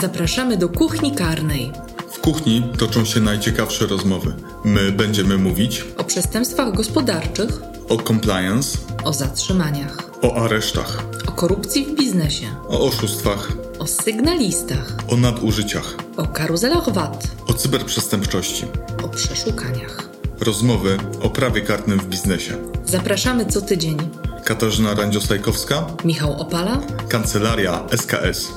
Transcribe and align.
Zapraszamy 0.00 0.56
do 0.56 0.68
kuchni 0.68 1.14
karnej. 1.14 1.72
W 2.10 2.18
kuchni 2.20 2.62
toczą 2.78 3.04
się 3.04 3.20
najciekawsze 3.20 3.86
rozmowy. 3.86 4.32
My 4.64 4.92
będziemy 4.92 5.38
mówić 5.38 5.84
O 5.98 6.04
przestępstwach 6.04 6.74
gospodarczych, 6.76 7.60
o 7.88 7.96
compliance, 8.02 8.78
o 9.04 9.12
zatrzymaniach, 9.12 9.96
o 10.22 10.34
aresztach, 10.44 11.02
o 11.28 11.32
korupcji 11.32 11.86
w 11.86 11.94
biznesie, 11.94 12.46
o 12.68 12.80
oszustwach, 12.80 13.48
o 13.78 13.86
sygnalistach, 13.86 14.96
o 15.08 15.16
nadużyciach, 15.16 15.94
o 16.16 16.26
karuzelach 16.26 16.92
VAT, 16.92 17.28
o 17.46 17.54
cyberprzestępczości. 17.54 18.64
o 19.04 19.08
przeszukaniach. 19.08 20.08
Rozmowy 20.40 20.96
o 21.22 21.30
prawie 21.30 21.60
kartnym 21.60 21.98
w 21.98 22.06
biznesie. 22.06 22.56
Zapraszamy 22.86 23.46
co 23.46 23.60
tydzień. 23.60 23.96
Katarzyna 24.44 24.94
Randziostajkowska, 24.94 25.86
Michał 26.04 26.32
Opala, 26.40 26.80
Kancelaria 27.08 27.82
SKS. 27.96 28.48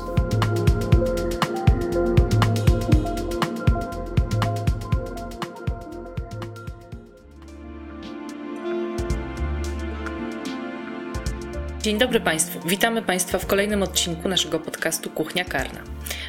Dzień 11.94 12.00
dobry 12.00 12.20
Państwu. 12.20 12.68
Witamy 12.68 13.02
Państwa 13.02 13.40
w 13.40 13.46
kolejnym 13.46 13.84
odcinku 13.84 14.30
naszego 14.30 14.60
podcastu 14.60 15.10
Kuchnia 15.10 15.46
Karna. 15.46 15.80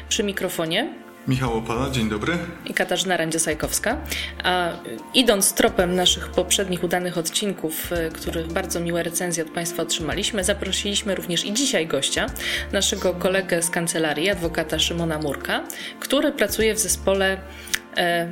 Przy 0.09 0.23
mikrofonie 0.23 0.93
Michał 1.27 1.57
Opala, 1.57 1.89
dzień 1.89 2.09
dobry. 2.09 2.37
i 2.65 2.73
Katarzyna 2.73 3.17
Randziosajkowska. 3.17 3.97
A 4.43 4.71
idąc 5.13 5.53
tropem 5.53 5.95
naszych 5.95 6.27
poprzednich 6.27 6.83
udanych 6.83 7.17
odcinków, 7.17 7.91
y, 7.91 8.11
których 8.11 8.47
bardzo 8.47 8.79
miłe 8.79 9.03
recenzje 9.03 9.43
od 9.43 9.49
Państwa 9.49 9.83
otrzymaliśmy, 9.83 10.43
zaprosiliśmy 10.43 11.15
również 11.15 11.45
i 11.45 11.53
dzisiaj 11.53 11.87
gościa, 11.87 12.25
naszego 12.71 13.13
kolegę 13.13 13.61
z 13.61 13.69
kancelarii, 13.69 14.29
adwokata 14.29 14.79
Szymona 14.79 15.19
Murka, 15.19 15.63
który 15.99 16.31
pracuje 16.31 16.75
w 16.75 16.79
zespole 16.79 17.33
e, 17.33 17.39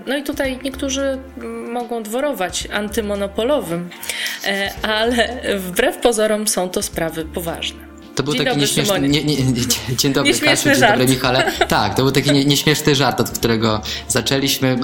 no 0.07 0.17
i 0.17 0.23
tutaj 0.23 0.59
niektórzy 0.63 1.17
mogą 1.71 2.03
dworować 2.03 2.67
antymonopolowym, 2.73 3.89
e, 4.45 4.73
ale 4.83 5.41
wbrew 5.57 5.97
pozorom 5.97 6.47
są 6.47 6.69
to 6.69 6.81
sprawy 6.81 7.25
poważne. 7.25 7.93
To 8.15 8.23
był 8.23 8.33
Dzień 8.33 8.45
taki 8.45 8.59
nieśmieszny. 8.59 8.99
Nie, 8.99 9.23
nie, 9.23 9.35
nie, 9.35 9.95
dzień 9.97 10.13
dobry, 10.13 10.33
Kasiu, 10.33 10.69
dzień 10.69 10.75
żart. 10.75 10.91
dobry, 10.91 11.13
Michale. 11.13 11.51
Tak, 11.67 11.95
to 11.95 12.03
był 12.03 12.11
taki 12.11 12.31
nie, 12.31 12.45
nieśmieszny 12.45 12.95
żart, 12.95 13.19
od 13.19 13.29
którego 13.29 13.81
zaczęliśmy. 14.07 14.77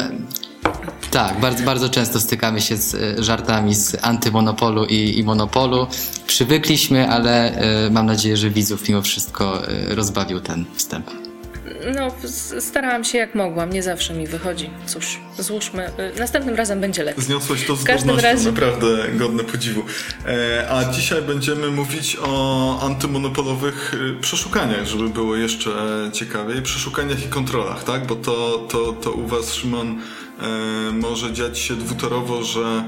Tak, 1.11 1.39
bardzo, 1.39 1.63
bardzo 1.63 1.89
często 1.89 2.19
stykamy 2.19 2.61
się 2.61 2.77
z 2.77 2.95
e, 2.95 3.23
żartami 3.23 3.75
z 3.75 3.97
antymonopolu 4.01 4.85
i, 4.85 5.19
i 5.19 5.23
monopolu. 5.23 5.87
Przywykliśmy, 6.27 7.09
ale 7.09 7.55
e, 7.85 7.89
mam 7.89 8.05
nadzieję, 8.05 8.37
że 8.37 8.49
widzów 8.49 8.89
mimo 8.89 9.01
wszystko 9.01 9.67
e, 9.67 9.95
rozbawił 9.95 10.39
ten 10.39 10.65
wstęp. 10.75 11.28
No, 11.95 12.11
starałam 12.61 13.03
się 13.03 13.17
jak 13.17 13.35
mogłam, 13.35 13.69
nie 13.73 13.83
zawsze 13.83 14.13
mi 14.13 14.27
wychodzi. 14.27 14.69
Cóż, 14.85 15.19
złóżmy, 15.39 15.87
y, 16.15 16.19
następnym 16.19 16.55
razem 16.55 16.81
będzie 16.81 17.03
lepiej. 17.03 17.23
Zniosłeś 17.23 17.65
to 17.65 17.75
z 17.75 17.83
godnością, 17.83 18.21
razie- 18.21 18.51
naprawdę 18.51 18.87
godne 19.13 19.43
podziwu. 19.43 19.83
E, 20.25 20.67
a 20.71 20.91
dzisiaj 20.91 21.21
będziemy 21.21 21.67
mówić 21.67 22.17
o 22.21 22.79
antymonopolowych 22.81 23.93
y, 23.93 24.21
przeszukaniach, 24.21 24.85
żeby 24.85 25.09
było 25.09 25.35
jeszcze 25.35 25.71
ciekawiej. 26.13 26.61
Przeszukaniach 26.61 27.25
i 27.25 27.27
kontrolach, 27.29 27.83
tak? 27.83 28.07
Bo 28.07 28.15
to, 28.15 28.67
to, 28.71 28.93
to 28.93 29.11
u 29.11 29.27
Was, 29.27 29.53
Szymon, 29.53 29.87
e, 30.41 30.45
może 30.91 31.33
dziać 31.33 31.59
się 31.59 31.75
dwutorowo, 31.75 32.43
że 32.43 32.83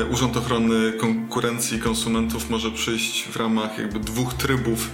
e, 0.00 0.04
Urząd 0.04 0.36
Ochrony 0.36 0.92
Konkurencji 0.92 1.76
i 1.78 1.80
Konsumentów 1.80 2.50
może 2.50 2.70
przyjść 2.70 3.24
w 3.28 3.36
ramach 3.36 3.78
jakby 3.78 4.00
dwóch 4.00 4.34
trybów 4.34 4.90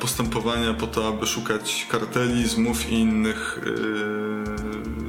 postępowania 0.00 0.74
po 0.74 0.86
to, 0.86 1.08
aby 1.08 1.26
szukać 1.26 1.86
karteli, 1.90 2.48
zmów 2.48 2.90
i 2.90 2.94
innych 2.94 3.60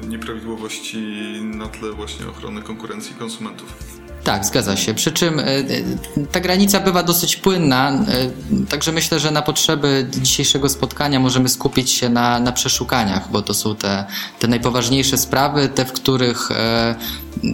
e, 0.04 0.08
nieprawidłowości 0.08 0.98
na 1.42 1.68
tle 1.68 1.92
właśnie 1.92 2.28
ochrony 2.28 2.62
konkurencji 2.62 3.16
konsumentów. 3.16 4.00
Tak, 4.24 4.46
zgadza 4.46 4.78
się. 4.78 4.94
Przy 4.94 5.12
czym 5.12 5.40
e, 5.40 5.44
e, 5.44 5.64
ta 6.32 6.40
granica 6.40 6.80
bywa 6.80 7.04
dosyć 7.04 7.36
płynna, 7.36 7.92
e, 7.92 8.66
także 8.70 8.92
myślę, 8.92 9.20
że 9.20 9.32
na 9.32 9.42
potrzeby 9.42 10.08
dzisiejszego 10.22 10.70
spotkania 10.70 11.20
możemy 11.20 11.50
skupić 11.50 11.92
się 11.92 12.10
na, 12.10 12.40
na 12.40 12.52
przeszukaniach, 12.52 13.32
bo 13.32 13.42
to 13.42 13.54
są 13.54 13.76
te, 13.76 14.06
te 14.40 14.48
najpoważniejsze 14.48 15.18
sprawy, 15.18 15.70
te, 15.70 15.86
w 15.86 15.92
których, 15.92 16.52
e, 16.52 16.96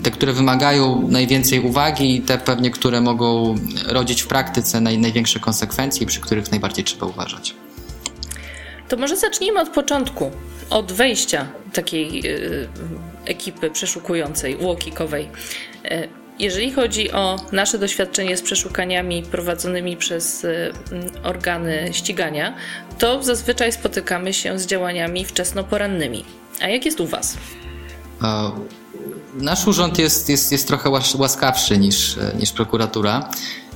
te, 0.03 0.12
które 0.12 0.34
wymagają 0.34 1.07
najwięcej 1.07 1.59
uwagi 1.59 2.16
i 2.16 2.22
te 2.22 2.38
pewnie, 2.38 2.72
które 2.72 3.01
mogą 3.01 3.56
rodzić 3.88 4.22
w 4.22 4.28
praktyce 4.28 4.81
naj, 4.81 4.97
największe 4.97 5.40
konsekwencje 5.40 6.07
przy 6.07 6.22
których 6.22 6.51
najbardziej 6.51 6.85
trzeba 6.85 7.06
uważać. 7.06 7.56
To 8.88 8.97
może 8.97 9.18
zacznijmy 9.18 9.59
od 9.59 9.69
początku, 9.69 10.31
od 10.69 10.91
wejścia 10.91 11.47
takiej 11.74 12.28
y, 12.28 12.68
ekipy 13.25 13.72
przeszukującej, 13.72 14.57
łokikowej. 14.62 15.29
Y, 15.85 16.09
jeżeli 16.40 16.72
chodzi 16.72 17.12
o 17.12 17.40
nasze 17.51 17.78
doświadczenie 17.78 18.38
z 18.38 18.41
przeszukaniami 18.41 19.24
prowadzonymi 19.24 19.97
przez 19.97 20.45
mm, 20.45 21.09
organy 21.24 21.90
ścigania, 21.91 22.56
to 22.97 23.24
zazwyczaj 23.24 23.72
spotykamy 23.72 24.34
się 24.34 24.59
z 24.59 24.66
działaniami 24.66 25.25
wczesnoporannymi. 25.25 26.25
A 26.62 26.68
jak 26.68 26.85
jest 26.85 27.00
u 27.00 27.07
Was? 27.07 27.38
Nasz 29.35 29.68
urząd 29.68 30.00
jest, 30.00 30.29
jest, 30.29 30.51
jest 30.51 30.68
trochę 30.68 30.90
łas- 30.90 31.16
łaskawszy 31.19 31.78
niż, 31.78 32.18
niż 32.40 32.51
prokuratura 32.51 33.29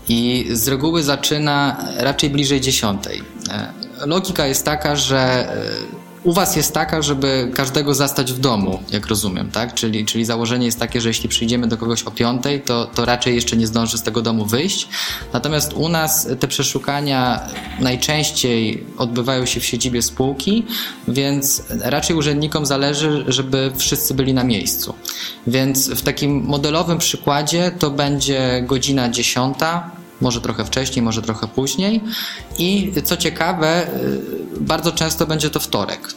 i 0.08 0.47
z 0.52 0.68
reguły 0.68 1.03
zaczyna 1.03 1.78
raczej 1.97 2.30
bliżej 2.30 2.62
dziesiątej. 2.62 3.24
E, 3.52 3.74
Logika 4.06 4.48
jest 4.48 4.66
taka, 4.66 4.96
że 4.96 5.19
e, 5.19 5.56
u 6.24 6.34
Was 6.34 6.56
jest 6.56 6.74
taka, 6.74 7.02
żeby 7.02 7.52
każdego 7.56 7.94
zastać 7.94 8.34
w 8.34 8.40
domu, 8.40 8.84
jak 8.91 9.07
rozumiem, 9.07 9.52
tak? 9.52 9.74
Czyli, 9.74 10.06
czyli 10.06 10.25
założenie 10.25 10.66
jest 10.66 10.80
takie, 10.80 11.02
że 11.02 11.09
jeśli 11.09 11.30
przyjdziemy 11.30 11.68
do 11.68 11.78
kogoś 11.78 12.03
o 12.03 12.12
piątej, 12.12 12.62
to, 12.62 12.85
to 12.85 13.06
raczej 13.06 13.35
jeszcze 13.35 13.57
nie 13.57 13.68
zdąży 13.68 13.97
z 13.97 14.03
tego 14.03 14.22
domu 14.22 14.46
wyjść. 14.46 14.88
Natomiast 15.34 15.74
u 15.74 15.90
nas 15.90 16.28
te 16.40 16.47
przeszukania 16.47 17.47
najczęściej 17.80 18.84
odbywają 18.97 19.46
się 19.46 19.59
w 19.59 19.66
siedzibie 19.66 20.02
spółki, 20.02 20.66
więc 21.07 21.63
raczej 21.69 22.16
urzędnikom 22.16 22.66
zależy, 22.66 23.25
żeby 23.28 23.72
wszyscy 23.75 24.13
byli 24.13 24.34
na 24.34 24.44
miejscu. 24.44 24.94
Więc 25.47 25.90
w 25.90 26.01
takim 26.01 26.44
modelowym 26.46 26.97
przykładzie 26.97 27.72
to 27.80 27.91
będzie 27.91 28.63
godzina 28.68 29.09
dziesiąta, 29.09 29.99
może 30.22 30.41
trochę 30.41 30.66
wcześniej, 30.66 31.03
może 31.03 31.22
trochę 31.22 31.47
później. 31.47 32.02
I 32.57 32.91
co 33.03 33.18
ciekawe, 33.18 33.88
y, 34.57 34.62
bardzo 34.62 34.91
często 34.91 35.28
będzie 35.28 35.50
to 35.50 35.59
wtorek. 35.59 36.13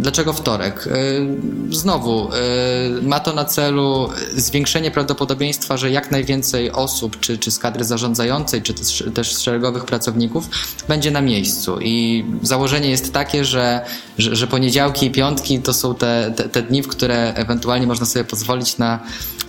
Dlaczego 0.00 0.32
wtorek? 0.32 0.86
Y, 0.86 1.70
Znowu, 1.70 2.28
y, 2.28 3.02
ma 3.02 3.20
to 3.20 3.32
na 3.32 3.44
celu 3.44 4.08
zwiększenie 4.36 4.90
prawdopodobieństwa, 4.90 5.76
że 5.76 5.90
jak 5.90 6.10
najwięcej 6.10 6.70
osób, 6.70 7.20
czy, 7.20 7.38
czy 7.38 7.50
z 7.50 7.58
kadry 7.58 7.84
zarządzającej, 7.84 8.62
czy 8.62 8.74
też, 9.14 9.34
z 9.34 9.40
szeregowych 9.40 9.84
pracowników, 9.84 10.48
będzie 10.88 11.10
na 11.10 11.20
miejscu. 11.20 11.78
I 11.80 12.24
założenie 12.42 12.90
jest 12.90 13.12
takie, 13.12 13.44
że, 13.44 13.84
że, 14.18 14.36
że 14.36 14.46
poniedziałki 14.46 15.06
i 15.06 15.10
piątki 15.10 15.60
to 15.60 15.74
są 15.74 15.94
te, 15.94 16.32
te, 16.36 16.48
te 16.48 16.62
dni, 16.62 16.82
w 16.82 16.88
które 16.88 17.34
ewentualnie 17.34 17.86
można 17.86 18.06
sobie 18.06 18.24
pozwolić 18.24 18.78
na, 18.78 19.00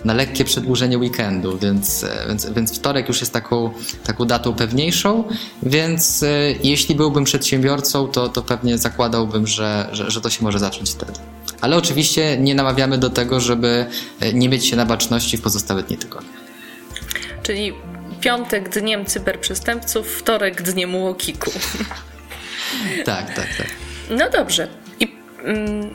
na 0.04 0.14
lekkie 0.14 0.44
przedłużenie 0.44 0.98
weekendu, 0.98 1.58
więc, 1.58 2.04
e, 2.04 2.24
więc, 2.28 2.50
więc 2.50 2.78
wtorek 2.78 3.08
już 3.08 3.20
jest 3.20 3.32
taką, 3.32 3.70
taką 4.04 4.24
datą 4.24 4.54
pewniejszą, 4.54 5.24
więc 5.62 6.22
e, 6.22 6.28
jeśli 6.62 6.94
byłbym 6.94 7.24
przedsiębiorcą, 7.24 8.08
to, 8.08 8.28
to 8.28 8.42
pewnie 8.42 8.78
zakładałbym, 8.78 9.46
że, 9.46 9.88
że, 9.92 10.10
że 10.10 10.20
to 10.20 10.30
się 10.30 10.41
może 10.42 10.58
zacząć 10.58 10.90
wtedy. 10.90 11.12
Ale 11.60 11.76
oczywiście 11.76 12.38
nie 12.38 12.54
namawiamy 12.54 12.98
do 12.98 13.10
tego, 13.10 13.40
żeby 13.40 13.86
e, 14.20 14.32
nie 14.32 14.48
mieć 14.48 14.66
się 14.66 14.76
na 14.76 14.86
baczności 14.86 15.36
w 15.36 15.42
pozostałe 15.42 15.82
dni 15.82 15.96
tygodnia. 15.96 16.30
Czyli 17.42 17.72
piątek 18.20 18.68
dniem 18.68 19.06
cyberprzestępców, 19.06 20.08
wtorek 20.08 20.62
dniem 20.62 20.96
łokiku. 20.96 21.50
Tak, 23.04 23.34
tak, 23.34 23.46
tak. 23.58 23.66
No 24.10 24.30
dobrze. 24.30 24.68
I 25.00 25.14
mm, 25.44 25.90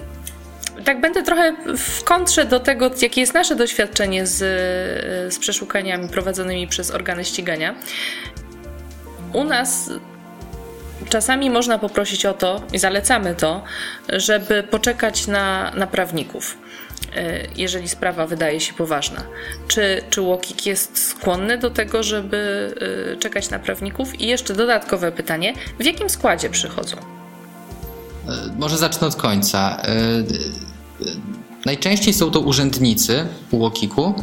tak 0.85 1.01
będę 1.01 1.23
trochę 1.23 1.55
w 1.77 2.03
kontrze 2.03 2.45
do 2.45 2.59
tego, 2.59 2.91
jakie 3.01 3.21
jest 3.21 3.33
nasze 3.33 3.55
doświadczenie 3.55 4.27
z, 4.27 4.37
z 5.33 5.39
przeszukaniami 5.39 6.09
prowadzonymi 6.09 6.67
przez 6.67 6.91
organy 6.91 7.25
ścigania. 7.25 7.75
U 9.33 9.43
nas 9.43 9.89
czasami 11.09 11.49
można 11.49 11.79
poprosić 11.79 12.25
o 12.25 12.33
to, 12.33 12.61
i 12.73 12.79
zalecamy 12.79 13.35
to, 13.35 13.63
żeby 14.09 14.63
poczekać 14.63 15.27
na, 15.27 15.71
na 15.75 15.87
prawników, 15.87 16.57
e, 17.15 17.39
jeżeli 17.55 17.89
sprawa 17.89 18.27
wydaje 18.27 18.59
się 18.59 18.73
poważna. 18.73 19.23
Czy, 19.67 20.01
czy 20.09 20.21
Łokik 20.21 20.65
jest 20.65 21.07
skłonny 21.07 21.57
do 21.57 21.69
tego, 21.69 22.03
żeby 22.03 22.73
e, 23.13 23.17
czekać 23.17 23.49
na 23.49 23.59
prawników? 23.59 24.21
I 24.21 24.27
jeszcze 24.27 24.53
dodatkowe 24.53 25.11
pytanie, 25.11 25.53
w 25.79 25.85
jakim 25.85 26.09
składzie 26.09 26.49
przychodzą? 26.49 26.97
E, 26.97 28.31
Może 28.57 28.77
zacznę 28.77 29.07
od 29.07 29.15
końca. 29.15 29.81
Najczęściej 31.65 32.13
są 32.13 32.31
to 32.31 32.39
urzędnicy 32.39 33.25
u 33.51 33.57
Łokiku. 33.57 34.13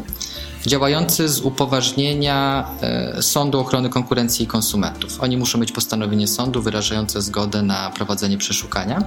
Działający 0.67 1.29
z 1.29 1.41
upoważnienia 1.41 2.67
e, 2.81 3.23
Sądu 3.23 3.61
Ochrony 3.61 3.89
Konkurencji 3.89 4.45
i 4.45 4.47
Konsumentów. 4.47 5.21
Oni 5.21 5.37
muszą 5.37 5.59
mieć 5.59 5.73
postanowienie 5.73 6.29
sądu 6.29 6.63
wyrażające 6.63 7.23
zgodę 7.23 7.63
na 7.63 7.91
prowadzenie 7.91 8.39
przeszukania, 8.39 9.03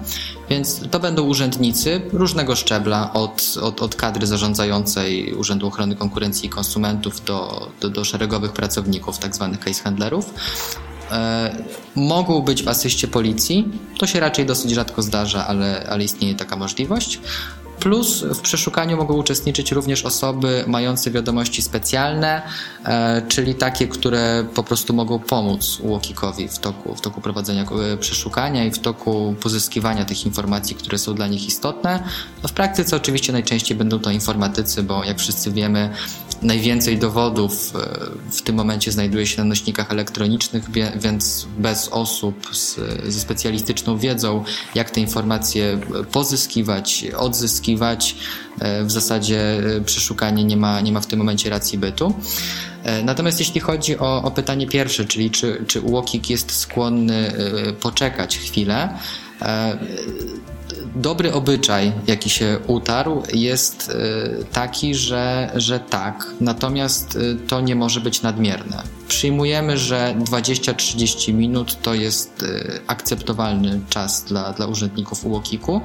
więc 0.49 0.81
to 0.91 0.99
będą 0.99 1.23
urzędnicy 1.23 2.01
różnego 2.13 2.55
szczebla, 2.55 3.13
od, 3.13 3.57
od, 3.61 3.81
od 3.81 3.95
kadry 3.95 4.27
zarządzającej 4.27 5.33
Urzędu 5.33 5.67
Ochrony 5.67 5.95
Konkurencji 5.95 6.47
i 6.47 6.49
Konsumentów 6.49 7.25
do, 7.25 7.69
do, 7.81 7.89
do 7.89 8.03
szeregowych 8.03 8.51
pracowników, 8.51 9.17
tak 9.17 9.35
zwanych 9.35 9.59
case 9.59 9.83
handlerów. 9.83 10.33
E, 11.11 11.55
mogą 11.95 12.41
być 12.41 12.63
w 12.63 12.67
asyście 12.67 13.07
policji. 13.07 13.69
To 13.97 14.07
się 14.07 14.19
raczej 14.19 14.45
dosyć 14.45 14.71
rzadko 14.71 15.01
zdarza, 15.01 15.47
ale, 15.47 15.87
ale 15.89 16.03
istnieje 16.03 16.35
taka 16.35 16.55
możliwość. 16.55 17.19
Plus 17.79 18.23
w 18.23 18.41
przeszukaniu 18.41 18.97
mogą 18.97 19.13
uczestniczyć 19.13 19.71
również 19.71 20.05
osoby 20.05 20.63
mające 20.67 21.11
wiadomości 21.11 21.61
specjalne, 21.61 22.41
e, 22.85 23.21
czyli 23.27 23.55
takie, 23.55 23.87
które 23.87 24.45
po 24.55 24.63
prostu 24.63 24.93
mogą 24.93 25.19
pomóc 25.19 25.79
UOKiK-owi 25.81 26.47
w 26.47 26.59
toku, 26.59 26.95
w 26.95 27.01
toku 27.01 27.21
prowadzenia 27.21 27.65
e, 27.93 27.97
przeszukania 27.97 28.65
i 28.65 28.71
w 28.71 28.79
toku 28.79 29.35
pozyskiwania 29.41 30.05
tych 30.05 30.25
informacji, 30.25 30.75
które 30.75 30.97
są 30.97 31.13
dla 31.13 31.27
nich 31.27 31.47
istotne. 31.47 32.03
No 32.43 32.49
w 32.49 32.53
praktyce 32.53 32.95
oczywiście 32.95 33.33
najczęściej 33.33 33.77
będą 33.77 33.99
to 33.99 34.11
informatycy, 34.11 34.83
bo 34.83 35.03
jak 35.03 35.19
wszyscy 35.19 35.51
wiemy, 35.51 35.89
najwięcej 36.41 36.97
dowodów 36.97 37.73
e, 37.75 37.79
w 38.31 38.41
tym 38.41 38.55
momencie 38.55 38.91
znajduje 38.91 39.27
się 39.27 39.41
na 39.41 39.43
nośnikach 39.43 39.91
elektronicznych, 39.91 40.71
więc 40.95 41.47
bez 41.57 41.87
osób 41.87 42.47
z, 42.51 42.75
ze 43.07 43.19
specjalistyczną 43.19 43.97
wiedzą, 43.97 44.43
jak 44.75 44.89
te 44.89 44.99
informacje 44.99 45.79
pozyskiwać, 46.11 47.05
odzyskiwać, 47.17 48.15
e, 48.59 48.83
w 48.83 48.91
zasadzie 48.91 49.59
e, 49.77 49.81
przeszukanie 49.81 50.43
nie 50.43 50.57
ma, 50.57 50.81
nie 50.81 50.91
ma 50.91 50.99
w 50.99 51.07
tym 51.07 51.19
momencie 51.19 51.49
racji 51.49 51.77
bytu. 51.77 52.13
Natomiast 53.03 53.39
jeśli 53.39 53.61
chodzi 53.61 53.99
o, 53.99 54.23
o 54.23 54.31
pytanie 54.31 54.67
pierwsze, 54.67 55.05
czyli 55.05 55.31
czy, 55.31 55.65
czy 55.67 55.81
UOKiK 55.81 56.29
jest 56.29 56.51
skłonny 56.51 57.33
poczekać 57.81 58.37
chwilę, 58.37 58.89
dobry 61.01 61.33
obyczaj, 61.33 61.91
jaki 62.07 62.29
się 62.29 62.59
utarł, 62.67 63.23
jest 63.33 63.89
e, 63.89 64.43
taki, 64.43 64.95
że, 64.95 65.51
że 65.55 65.79
tak, 65.79 66.25
natomiast 66.41 67.15
e, 67.15 67.47
to 67.47 67.61
nie 67.61 67.75
może 67.75 68.01
być 68.01 68.21
nadmierne. 68.21 68.83
Przyjmujemy, 69.07 69.77
że 69.77 70.15
20-30 70.19 71.33
minut 71.33 71.81
to 71.81 71.93
jest 71.93 72.43
e, 72.43 72.79
akceptowalny 72.87 73.81
czas 73.89 74.23
dla, 74.23 74.53
dla 74.53 74.67
urzędników 74.67 75.25
UOKiK-u 75.25 75.81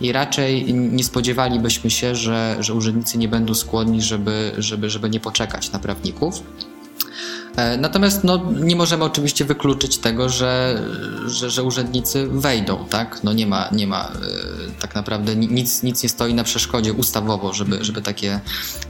i 0.00 0.12
raczej 0.12 0.74
nie 0.74 1.04
spodziewalibyśmy 1.04 1.90
się, 1.90 2.14
że, 2.14 2.56
że 2.60 2.74
urzędnicy 2.74 3.18
nie 3.18 3.28
będą 3.28 3.54
skłonni, 3.54 4.02
żeby, 4.02 4.52
żeby, 4.58 4.90
żeby 4.90 5.10
nie 5.10 5.20
poczekać 5.20 5.72
na 5.72 5.78
prawników. 5.78 6.42
E, 7.56 7.76
natomiast 7.76 8.24
no, 8.24 8.52
nie 8.52 8.76
możemy 8.76 9.04
oczywiście 9.04 9.44
wykluczyć 9.44 9.98
tego, 9.98 10.28
że, 10.28 10.82
że, 11.26 11.50
że 11.50 11.62
urzędnicy 11.62 12.26
wejdą, 12.28 12.84
tak? 12.90 13.20
No 13.24 13.32
nie 13.32 13.46
ma, 13.46 13.68
nie 13.72 13.86
ma 13.86 14.04
e, 14.63 14.63
tak 14.80 14.94
naprawdę 14.94 15.36
nic, 15.36 15.82
nic 15.82 16.02
nie 16.02 16.08
stoi 16.08 16.34
na 16.34 16.44
przeszkodzie 16.44 16.92
ustawowo, 16.92 17.52
żeby, 17.52 17.84
żeby 17.84 18.02
takie, 18.02 18.40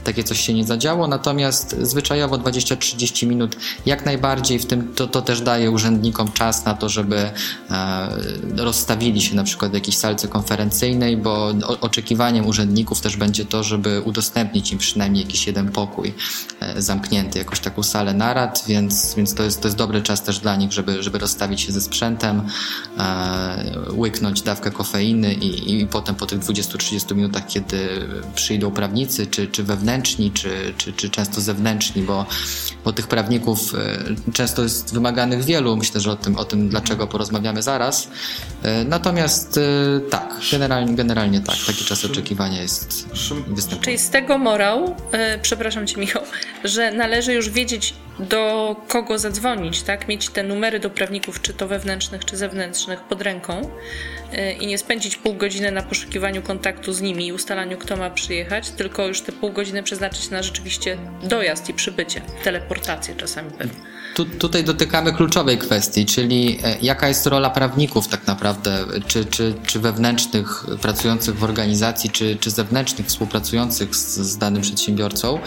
takie 0.03 0.23
coś 0.23 0.39
się 0.39 0.53
nie 0.53 0.65
zadziało. 0.65 1.07
Natomiast 1.07 1.75
zwyczajowo 1.81 2.37
20-30 2.37 3.27
minut 3.27 3.57
jak 3.85 4.05
najbardziej, 4.05 4.59
w 4.59 4.65
tym 4.65 4.93
to, 4.93 5.07
to 5.07 5.21
też 5.21 5.41
daje 5.41 5.71
urzędnikom 5.71 6.31
czas 6.31 6.65
na 6.65 6.73
to, 6.73 6.89
żeby 6.89 7.17
e, 7.17 8.09
rozstawili 8.57 9.21
się 9.21 9.35
na 9.35 9.43
przykład 9.43 9.71
w 9.71 9.73
jakiejś 9.73 9.97
salce 9.97 10.27
konferencyjnej, 10.27 11.17
bo 11.17 11.53
oczekiwaniem 11.81 12.47
urzędników 12.47 13.01
też 13.01 13.17
będzie 13.17 13.45
to, 13.45 13.63
żeby 13.63 14.01
udostępnić 14.01 14.71
im 14.71 14.77
przynajmniej 14.77 15.23
jakiś 15.23 15.47
jeden 15.47 15.71
pokój 15.71 16.13
zamknięty, 16.77 17.39
jakąś 17.39 17.59
taką 17.59 17.83
salę 17.83 18.13
narad, 18.13 18.63
więc, 18.67 19.15
więc 19.15 19.35
to, 19.35 19.43
jest, 19.43 19.61
to 19.61 19.67
jest 19.67 19.77
dobry 19.77 20.01
czas 20.01 20.23
też 20.23 20.39
dla 20.39 20.55
nich, 20.55 20.73
żeby, 20.73 21.03
żeby 21.03 21.17
rozstawić 21.17 21.61
się 21.61 21.71
ze 21.71 21.81
sprzętem, 21.81 22.41
e, 22.97 23.75
łyknąć 23.91 24.41
dawkę 24.41 24.71
kofeiny 24.71 25.33
i, 25.33 25.71
i 25.71 25.74
potem 25.91 26.15
po 26.15 26.25
tych 26.25 26.39
20-30 26.39 27.15
minutach, 27.15 27.47
kiedy 27.47 27.77
przyjdą 28.35 28.71
prawnicy, 28.71 29.27
czy, 29.27 29.47
czy 29.47 29.63
wewnętrzni, 29.63 30.31
czy, 30.31 30.73
czy, 30.77 30.93
czy 30.93 31.09
często 31.09 31.41
zewnętrzni, 31.41 32.01
bo, 32.01 32.25
bo 32.83 32.93
tych 32.93 33.07
prawników 33.07 33.73
e, 34.27 34.31
często 34.33 34.63
jest 34.63 34.93
wymaganych 34.93 35.43
wielu, 35.43 35.77
myślę, 35.77 36.01
że 36.01 36.11
o 36.11 36.15
tym, 36.15 36.37
o 36.37 36.45
tym 36.45 36.69
dlaczego 36.69 37.07
porozmawiamy 37.07 37.61
zaraz. 37.61 38.09
E, 38.63 38.83
natomiast 38.83 39.57
e, 39.57 39.61
tak, 40.09 40.39
generalnie, 40.51 40.95
generalnie 40.95 41.41
tak, 41.41 41.55
taki 41.67 41.85
czas 41.85 42.05
oczekiwania 42.05 42.61
jest 42.61 43.07
występuje. 43.47 43.83
Czyli 43.83 43.97
z 43.97 44.09
tego 44.09 44.37
morał, 44.37 44.95
przepraszam 45.41 45.87
Cię 45.87 45.99
Michał, 45.99 46.23
że 46.63 46.91
należy 46.91 47.33
już 47.33 47.49
wiedzieć 47.49 47.93
do 48.19 48.75
kogo 48.87 49.19
zadzwonić, 49.19 49.81
tak? 49.81 50.07
Mieć 50.07 50.29
te 50.29 50.43
numery 50.43 50.79
do 50.79 50.89
prawników, 50.89 51.41
czy 51.41 51.53
to 51.53 51.67
wewnętrznych, 51.67 52.25
czy 52.25 52.37
zewnętrznych 52.37 52.99
pod 52.99 53.21
ręką 53.21 53.69
i 54.59 54.67
nie 54.67 54.77
spędzić 54.77 55.15
pół 55.15 55.33
godziny 55.33 55.64
na 55.71 55.83
poszukiwaniu 55.83 56.41
kontaktu 56.41 56.93
z 56.93 57.01
nimi 57.01 57.27
i 57.27 57.33
ustalaniu, 57.33 57.77
kto 57.77 57.97
ma 57.97 58.09
przyjechać, 58.09 58.69
tylko 58.69 59.07
już 59.07 59.21
te 59.21 59.31
pół 59.31 59.51
godziny 59.51 59.83
przeznaczyć 59.83 60.29
na 60.29 60.43
rzeczywiście 60.43 60.97
dojazd 61.23 61.69
i 61.69 61.73
przybycie, 61.73 62.21
teleportację 62.43 63.15
czasami 63.15 63.51
pewnie. 63.51 63.95
Tu, 64.15 64.25
tutaj 64.25 64.63
dotykamy 64.63 65.13
kluczowej 65.13 65.57
kwestii, 65.57 66.05
czyli 66.05 66.59
e, 66.63 66.77
jaka 66.81 67.07
jest 67.07 67.27
rola 67.27 67.49
prawników 67.49 68.07
tak 68.07 68.27
naprawdę, 68.27 68.85
czy, 69.07 69.25
czy, 69.25 69.53
czy 69.67 69.79
wewnętrznych 69.79 70.65
pracujących 70.81 71.37
w 71.37 71.43
organizacji, 71.43 72.09
czy, 72.09 72.35
czy 72.35 72.51
zewnętrznych 72.51 73.07
współpracujących 73.07 73.95
z, 73.95 74.17
z 74.17 74.37
danym 74.37 74.61
przedsiębiorcą. 74.61 75.39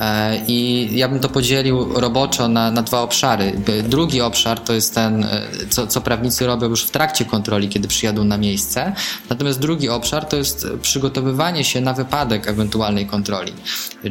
E, 0.00 0.40
I 0.46 0.88
ja 0.98 1.08
bym 1.08 1.20
to 1.20 1.28
podzielił 1.28 2.00
roboczo 2.00 2.48
na, 2.48 2.70
na 2.70 2.82
dwa 2.82 3.00
obszary. 3.00 3.52
Drugi 3.88 4.20
obszar 4.20 4.60
to 4.60 4.72
jest 4.72 4.94
ten, 4.94 5.24
e, 5.24 5.42
co, 5.68 5.86
co 5.86 6.00
prawnicy 6.00 6.46
robią 6.46 6.68
już 6.68 6.84
w 6.84 6.90
trakcie 6.90 7.24
kontroli, 7.24 7.68
kiedy 7.68 7.88
przyjadą 7.88 8.24
na 8.24 8.38
miejsce. 8.38 8.92
Natomiast 9.30 9.43
drugi 9.52 9.88
obszar 9.88 10.24
to 10.24 10.36
jest 10.36 10.66
przygotowywanie 10.82 11.64
się 11.64 11.80
na 11.80 11.92
wypadek 11.92 12.48
ewentualnej 12.48 13.06
kontroli 13.06 13.52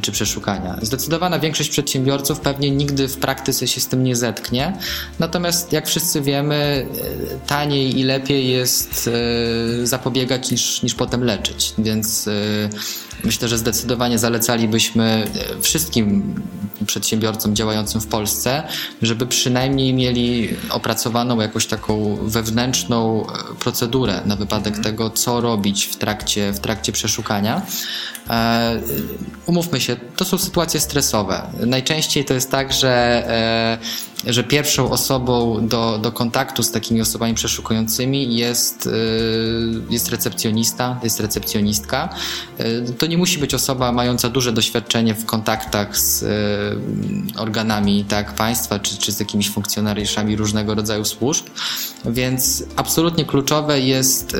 czy 0.02 0.12
przeszukania. 0.12 0.78
Zdecydowana 0.82 1.40
większość 1.40 1.70
przedsiębiorców 1.70 2.40
pewnie 2.40 2.72
nigdy 2.72 3.08
w 3.08 3.18
praktyce 3.18 3.68
się 3.68 3.82
z 3.82 3.88
tym 3.88 4.04
nie 4.04 4.16
zetknie. 4.16 4.78
Natomiast 5.20 5.74
jak 5.74 5.88
wszyscy 5.88 6.22
wiemy, 6.22 6.88
e, 7.34 7.48
taniej 7.48 8.00
i 8.00 8.04
lepiej 8.04 8.50
jest 8.50 9.10
zapobiegać 9.84 10.52
niż, 10.52 10.84
niż 10.84 10.96
potem 10.96 11.24
leczyć. 11.24 11.74
Więc 11.78 12.30
myślę, 13.24 13.48
że 13.48 13.58
zdecydowanie 13.58 14.20
zalecalibyśmy 14.20 15.28
wszystkim 15.62 16.36
przedsiębiorcom 16.86 17.56
działającym 17.56 18.02
w 18.02 18.08
Polsce, 18.08 18.64
żeby 19.02 19.28
przynajmniej 19.28 19.94
mieli 19.94 20.50
opracowaną 20.70 21.42
jakąś 21.42 21.66
taką 21.66 22.18
wewnętrzną 22.22 23.28
e, 23.28 23.56
procedurę 23.60 24.22
na 24.26 24.36
wypadek 24.36 24.76
mhm. 24.78 24.84
tego, 24.84 25.10
co 25.10 25.42
robić 25.42 25.86
w 25.86 25.96
trakcie, 25.96 26.54
w 26.54 26.60
trakcie 26.60 26.92
przeszukania. 26.92 27.62
E, 28.30 28.82
umówmy 29.46 29.82
się, 29.82 29.96
to 30.16 30.26
są 30.26 30.38
sytuacje 30.38 30.80
stresowe. 30.80 31.42
Najczęściej 31.66 32.26
to 32.26 32.34
jest 32.34 32.52
tak, 32.52 32.74
że 32.74 32.90
e, 33.28 33.78
że 34.28 34.44
pierwszą 34.44 34.92
osobą 34.92 35.68
do, 35.68 35.98
do 35.98 36.12
kontaktu 36.12 36.64
z 36.64 36.72
takimi 36.72 37.02
osobami 37.02 37.34
przeszukującymi 37.34 38.38
jest, 38.38 38.90
jest 39.90 40.10
recepcjonista, 40.10 41.00
jest 41.04 41.20
recepcjonistka. 41.20 42.10
To 42.98 43.06
nie 43.06 43.18
musi 43.18 43.40
być 43.40 43.54
osoba 43.54 43.92
mająca 43.92 44.30
duże 44.30 44.52
doświadczenie 44.54 45.14
w 45.14 45.26
kontaktach 45.26 45.98
z 45.98 46.26
organami 47.38 48.06
tak, 48.06 48.36
państwa 48.36 48.80
czy, 48.80 48.98
czy 48.98 49.12
z 49.12 49.20
jakimiś 49.20 49.50
funkcjonariuszami 49.50 50.36
różnego 50.36 50.76
rodzaju 50.76 51.06
służb, 51.06 51.46
więc 52.06 52.64
absolutnie 52.76 53.26
kluczowe 53.26 53.80
jest 53.80 54.38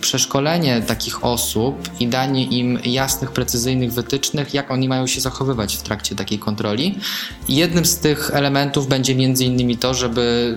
przeszkolenie 0.00 0.82
takich 0.82 1.24
osób 1.24 1.88
i 2.00 2.08
danie 2.08 2.44
im 2.44 2.78
jasnych, 2.84 3.32
precyzyjnych 3.32 3.92
wytycznych, 3.92 4.54
jak 4.54 4.70
oni 4.70 4.88
mają 4.88 5.06
się 5.06 5.20
zachowywać 5.20 5.76
w 5.76 5.82
trakcie 5.82 6.14
takiej 6.14 6.38
kontroli. 6.38 6.98
Jednym 7.48 7.84
z 7.84 7.96
tych 7.96 8.30
elementów 8.30 8.57
będzie 8.88 9.14
między 9.14 9.44
innymi 9.44 9.76
to, 9.76 9.94
żeby 9.94 10.56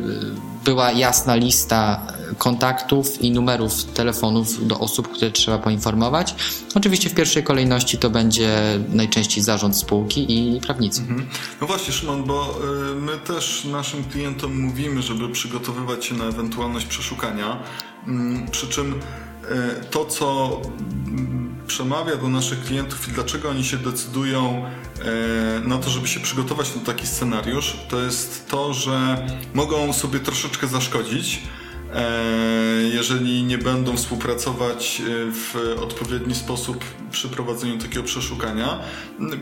była 0.66 0.92
jasna 0.92 1.36
lista 1.36 2.02
kontaktów 2.38 3.22
i 3.22 3.32
numerów 3.32 3.84
telefonów 3.84 4.68
do 4.68 4.80
osób, 4.80 5.08
które 5.08 5.32
trzeba 5.32 5.58
poinformować. 5.58 6.36
Oczywiście 6.76 7.10
w 7.10 7.14
pierwszej 7.14 7.44
kolejności 7.44 7.98
to 7.98 8.10
będzie 8.10 8.80
najczęściej 8.90 9.44
zarząd 9.44 9.78
spółki 9.78 10.26
i 10.30 10.62
prawnicy. 10.62 11.02
Mhm. 11.02 11.28
No 11.62 11.68
właśnie, 11.68 11.94
Szymon, 11.94 12.24
bo 12.24 12.60
y, 12.92 12.96
my 12.96 13.18
też 13.18 13.66
naszym 13.66 14.04
klientom 14.04 14.62
mówimy, 14.62 15.02
żeby 15.02 15.30
przygotowywać 15.30 16.06
się 16.06 16.16
na 16.16 16.26
ewentualność 16.26 16.86
przeszukania. 16.86 17.64
Mm, 18.08 18.48
przy 18.52 18.68
czym 18.68 18.94
y, 18.94 19.00
to, 19.92 20.06
co 20.06 20.62
przemawia 21.68 22.16
do 22.16 22.30
naszych 22.30 22.64
klientów 22.64 23.10
i 23.10 23.12
dlaczego 23.12 23.50
oni 23.50 23.64
się 23.64 23.78
decydują 23.78 24.66
e, 24.66 25.68
na 25.68 25.78
to, 25.78 25.90
żeby 25.90 26.08
się 26.08 26.20
przygotować 26.20 26.76
na 26.76 26.82
taki 26.82 27.08
scenariusz, 27.08 27.78
to 27.90 28.02
jest 28.02 28.48
to, 28.50 28.74
że 28.74 29.28
mogą 29.54 29.94
sobie 29.94 30.20
troszeczkę 30.20 30.68
zaszkodzić, 30.68 31.44
jeżeli 32.94 33.44
nie 33.44 33.58
będą 33.58 33.98
współpracować 33.98 35.02
e, 35.02 35.32
w 35.32 35.80
odpowiedni 35.84 36.36
sposób 36.36 36.84
przy 37.12 37.30
prowadzeniu 37.30 37.78
takiego 37.78 38.04
przeszukania. 38.04 38.80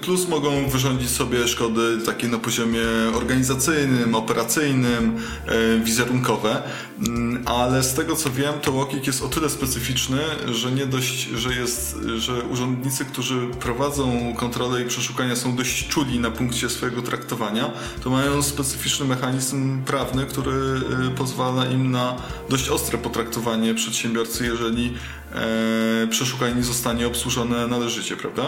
Plus 0.02 0.28
mogą 0.28 0.70
wyrządzić 0.70 1.10
sobie 1.10 1.48
szkody 1.48 1.98
takie 2.06 2.28
na 2.28 2.38
poziomie 2.38 2.82
organizacyjnym, 3.14 4.16
operacyjnym, 4.16 5.18
e, 5.48 5.80
wizerunkowe. 5.80 6.64
Mm, 7.08 7.44
ale 7.46 7.84
z 7.84 7.94
tego 7.94 8.16
co 8.16 8.30
wiem, 8.30 8.54
to 8.62 8.72
Łokik 8.72 9.08
jest 9.08 9.24
o 9.24 9.28
tyle 9.28 9.50
specyficzny, 9.50 10.20
że 10.52 10.72
nie 10.72 10.86
dość, 10.86 11.30
że 11.30 11.54
jest, 11.54 11.98
że 12.18 12.44
urzędnicy, 12.44 13.06
którzy 13.06 13.48
prowadzą 13.60 14.34
kontrolę 14.38 14.82
i 14.82 14.86
przeszukania 14.86 15.36
są 15.36 15.56
dość 15.56 15.88
czuli 15.88 16.20
na 16.20 16.32
punkcie 16.32 16.70
swojego 16.70 17.02
traktowania, 17.02 17.72
to 18.04 18.10
mają 18.10 18.44
specyficzny 18.44 19.06
mechanizm 19.06 19.84
prawny, 19.84 20.26
który 20.26 20.82
pozwala 21.18 21.66
im 21.66 21.92
na 21.92 22.16
dość 22.50 22.70
ostre 22.70 22.98
potraktowanie 22.98 23.74
przedsiębiorcy, 23.74 24.46
jeżeli 24.46 24.94
e, 25.36 26.08
przeszukanie 26.08 26.64
zostanie 26.64 27.08
obsłużone 27.08 27.68
należycie, 27.68 28.18
prawda? 28.18 28.44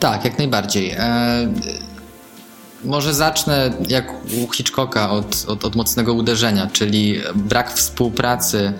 Tak, 0.00 0.24
jak 0.24 0.38
najbardziej. 0.38 0.90
E, 0.90 1.52
może 2.84 3.14
zacznę 3.14 3.72
jak 3.88 4.12
u 4.12 4.52
Hitchcocka 4.52 5.10
od, 5.10 5.44
od, 5.48 5.64
od 5.64 5.76
mocnego 5.76 6.14
uderzenia, 6.14 6.66
czyli 6.72 7.20
brak 7.34 7.72
współpracy 7.72 8.72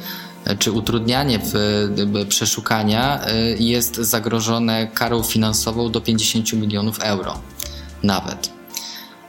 e, 0.45 0.56
czy 0.56 0.73
utrudnianie 0.73 1.40
w 1.45 1.54
przeszukania 2.28 3.21
e, 3.26 3.37
jest 3.59 3.97
zagrożone 3.97 4.87
karą 4.95 5.23
finansową 5.23 5.90
do 5.90 6.00
50 6.00 6.52
milionów 6.52 6.99
euro 7.00 7.38
nawet. 8.02 8.55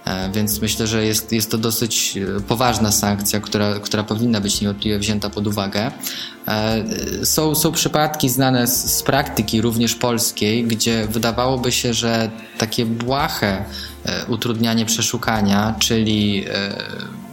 E, 0.08 0.32
więc 0.32 0.62
myślę, 0.62 0.88
że 0.88 1.06
jest, 1.06 1.32
jest 1.32 1.52
to 1.52 1.58
dosyć 1.58 2.18
e, 2.38 2.42
poważna 2.42 2.92
sankcja, 2.92 3.40
która, 3.40 3.80
która 3.80 4.04
powinna 4.04 4.42
być 4.42 4.62
niewątpliwie 4.62 5.00
wzięta 5.00 5.30
pod 5.30 5.48
uwagę. 5.48 5.92
E, 6.48 6.84
są, 7.26 7.56
są 7.56 7.72
przypadki 7.72 8.30
znane 8.30 8.68
z, 8.68 8.98
z 8.98 9.04
praktyki, 9.04 9.62
również 9.62 9.96
polskiej, 9.96 10.64
gdzie 10.64 11.08
wydawałoby 11.08 11.72
się, 11.72 11.94
że 11.94 12.32
takie 12.58 12.86
błahe 12.86 13.66
utrudnianie 14.28 14.86
przeszukania, 14.86 15.76
czyli 15.80 16.46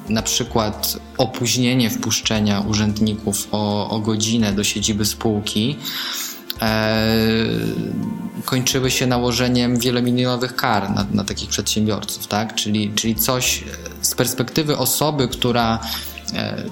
na 0.09 0.23
przykład 0.23 0.97
opóźnienie 1.19 1.91
wpuszczenia 1.91 2.61
urzędników 2.61 3.49
o, 3.53 3.91
o 3.91 4.01
godzinę 4.01 4.53
do 4.53 4.65
siedziby 4.65 5.05
spółki, 5.05 5.77
kończyły 8.45 8.91
się 8.91 9.07
nałożeniem 9.07 9.79
wielomilionowych 9.79 10.57
kar 10.57 10.91
na, 10.91 11.07
na 11.13 11.25
takich 11.25 11.49
przedsiębiorców, 11.49 12.27
tak? 12.27 12.55
Czyli, 12.55 12.93
czyli 12.95 13.15
coś 13.15 13.65
z 14.03 14.15
perspektywy 14.15 14.79
osoby, 14.79 15.29
która 15.29 15.79
e, 16.35 16.65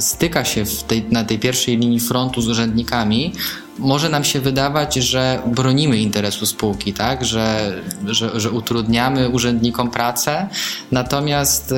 styka 0.00 0.44
się 0.44 0.64
tej, 0.86 1.04
na 1.10 1.24
tej 1.24 1.38
pierwszej 1.38 1.76
linii 1.76 2.00
frontu 2.00 2.42
z 2.42 2.48
urzędnikami, 2.48 3.32
może 3.78 4.08
nam 4.08 4.24
się 4.24 4.40
wydawać, 4.40 4.94
że 4.94 5.42
bronimy 5.46 5.98
interesu 5.98 6.46
spółki, 6.46 6.92
tak? 6.92 7.24
że, 7.24 7.78
że, 8.06 8.40
że 8.40 8.50
utrudniamy 8.50 9.28
urzędnikom 9.28 9.90
pracę, 9.90 10.48
natomiast 10.90 11.72
e, 11.72 11.76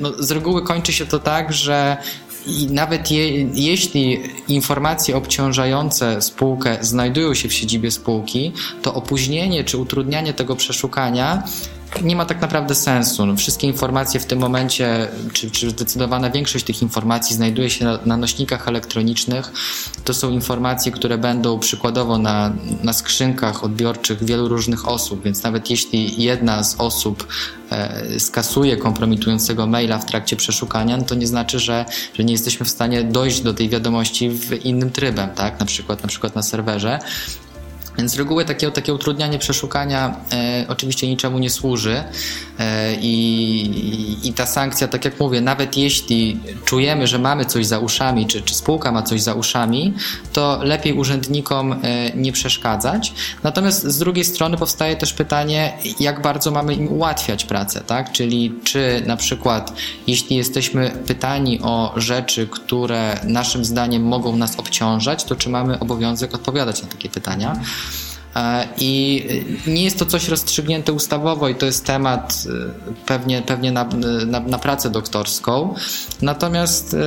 no, 0.00 0.12
z 0.18 0.30
reguły 0.30 0.64
kończy 0.64 0.92
się 0.92 1.06
to 1.06 1.18
tak, 1.18 1.52
że 1.52 1.96
i 2.46 2.66
nawet 2.66 3.10
je, 3.10 3.42
jeśli 3.54 4.18
informacje 4.48 5.16
obciążające 5.16 6.22
spółkę 6.22 6.78
znajdują 6.80 7.34
się 7.34 7.48
w 7.48 7.52
siedzibie 7.52 7.90
spółki, 7.90 8.52
to 8.82 8.94
opóźnienie 8.94 9.64
czy 9.64 9.78
utrudnianie 9.78 10.34
tego 10.34 10.56
przeszukania 10.56 11.42
nie 12.02 12.16
ma 12.16 12.24
tak 12.24 12.40
naprawdę 12.40 12.74
sensu. 12.74 13.26
No, 13.26 13.36
wszystkie 13.36 13.66
informacje 13.66 14.20
w 14.20 14.26
tym 14.26 14.38
momencie, 14.38 15.08
czy, 15.32 15.50
czy 15.50 15.70
zdecydowana 15.70 16.30
większość 16.30 16.64
tych 16.64 16.82
informacji 16.82 17.36
znajduje 17.36 17.70
się 17.70 17.84
na, 17.84 17.98
na, 18.06 18.16
nośnikach 18.16 18.68
elektronicznych. 18.68 19.52
To 20.04 20.14
są 20.14 20.30
informacje, 20.30 20.92
które 20.92 21.18
będą 21.18 21.58
przykładowo 21.58 22.18
na, 22.18 22.52
na 22.82 22.92
skrzynkach 22.92 23.64
odbiorczych 23.64 24.24
wielu 24.24 24.48
różnych 24.48 24.88
osób, 24.88 25.22
więc 25.24 25.42
nawet 25.42 25.70
jeśli 25.70 26.22
jedna 26.22 26.64
z 26.64 26.74
osób 26.78 27.26
e, 27.70 28.20
skasuje 28.20 28.76
kompromitującego 28.76 29.66
maila 29.66 29.98
w 29.98 30.06
trakcie 30.06 30.36
przeszukania, 30.36 30.96
no 30.96 31.04
to 31.04 31.14
nie 31.14 31.26
znaczy, 31.26 31.58
że, 31.58 31.84
że 32.14 32.24
nie 32.24 32.32
jesteśmy 32.32 32.66
w 32.66 32.70
stanie 32.70 33.04
dojść 33.04 33.40
do 33.40 33.54
tej 33.54 33.68
wiadomości 33.68 34.30
w 34.30 34.64
innym 34.64 34.90
trybem, 34.90 35.30
tak? 35.30 35.60
Na 35.60 35.66
przykład, 35.66 36.02
na 36.02 36.08
przykład 36.08 36.34
na 36.34 36.42
serwerze. 36.42 36.98
Więc 38.00 38.12
z 38.12 38.18
reguły 38.18 38.44
takie, 38.44 38.70
takie 38.70 38.94
utrudnianie 38.94 39.38
przeszukania 39.38 40.16
e, 40.32 40.64
oczywiście 40.68 41.08
niczemu 41.08 41.38
nie 41.38 41.50
służy 41.50 42.04
e, 42.58 42.94
i, 42.94 44.28
i 44.28 44.32
ta 44.32 44.46
sankcja, 44.46 44.88
tak 44.88 45.04
jak 45.04 45.20
mówię, 45.20 45.40
nawet 45.40 45.76
jeśli 45.76 46.40
czujemy, 46.64 47.06
że 47.06 47.18
mamy 47.18 47.44
coś 47.44 47.66
za 47.66 47.78
uszami, 47.78 48.26
czy, 48.26 48.42
czy 48.42 48.54
spółka 48.54 48.92
ma 48.92 49.02
coś 49.02 49.22
za 49.22 49.34
uszami, 49.34 49.94
to 50.32 50.60
lepiej 50.62 50.92
urzędnikom 50.92 51.72
e, 51.72 51.78
nie 52.14 52.32
przeszkadzać. 52.32 53.12
Natomiast 53.42 53.84
z 53.84 53.98
drugiej 53.98 54.24
strony 54.24 54.56
powstaje 54.56 54.96
też 54.96 55.12
pytanie, 55.12 55.72
jak 56.00 56.22
bardzo 56.22 56.50
mamy 56.50 56.74
im 56.74 56.88
ułatwiać 56.88 57.44
pracę, 57.44 57.80
tak? 57.80 58.12
Czyli 58.12 58.54
czy 58.64 59.02
na 59.06 59.16
przykład, 59.16 59.72
jeśli 60.06 60.36
jesteśmy 60.36 60.90
pytani 61.06 61.60
o 61.62 61.92
rzeczy, 61.96 62.46
które 62.46 63.20
naszym 63.24 63.64
zdaniem 63.64 64.02
mogą 64.02 64.36
nas 64.36 64.58
obciążać, 64.58 65.24
to 65.24 65.36
czy 65.36 65.48
mamy 65.48 65.78
obowiązek 65.78 66.34
odpowiadać 66.34 66.82
na 66.82 66.88
takie 66.88 67.08
pytania? 67.08 67.60
E, 68.36 68.68
I 68.78 69.24
nie 69.66 69.84
jest 69.84 69.98
to 69.98 70.06
coś 70.06 70.28
rozstrzygnięte 70.28 70.92
ustawowo 70.92 71.48
i 71.48 71.54
to 71.54 71.66
jest 71.66 71.84
temat 71.84 72.44
e, 72.46 73.04
pewnie, 73.06 73.42
pewnie 73.42 73.72
na, 73.72 73.84
na, 74.26 74.40
na 74.40 74.58
pracę 74.58 74.90
doktorską. 74.90 75.74
Natomiast 76.22 76.94
e, 76.94 76.98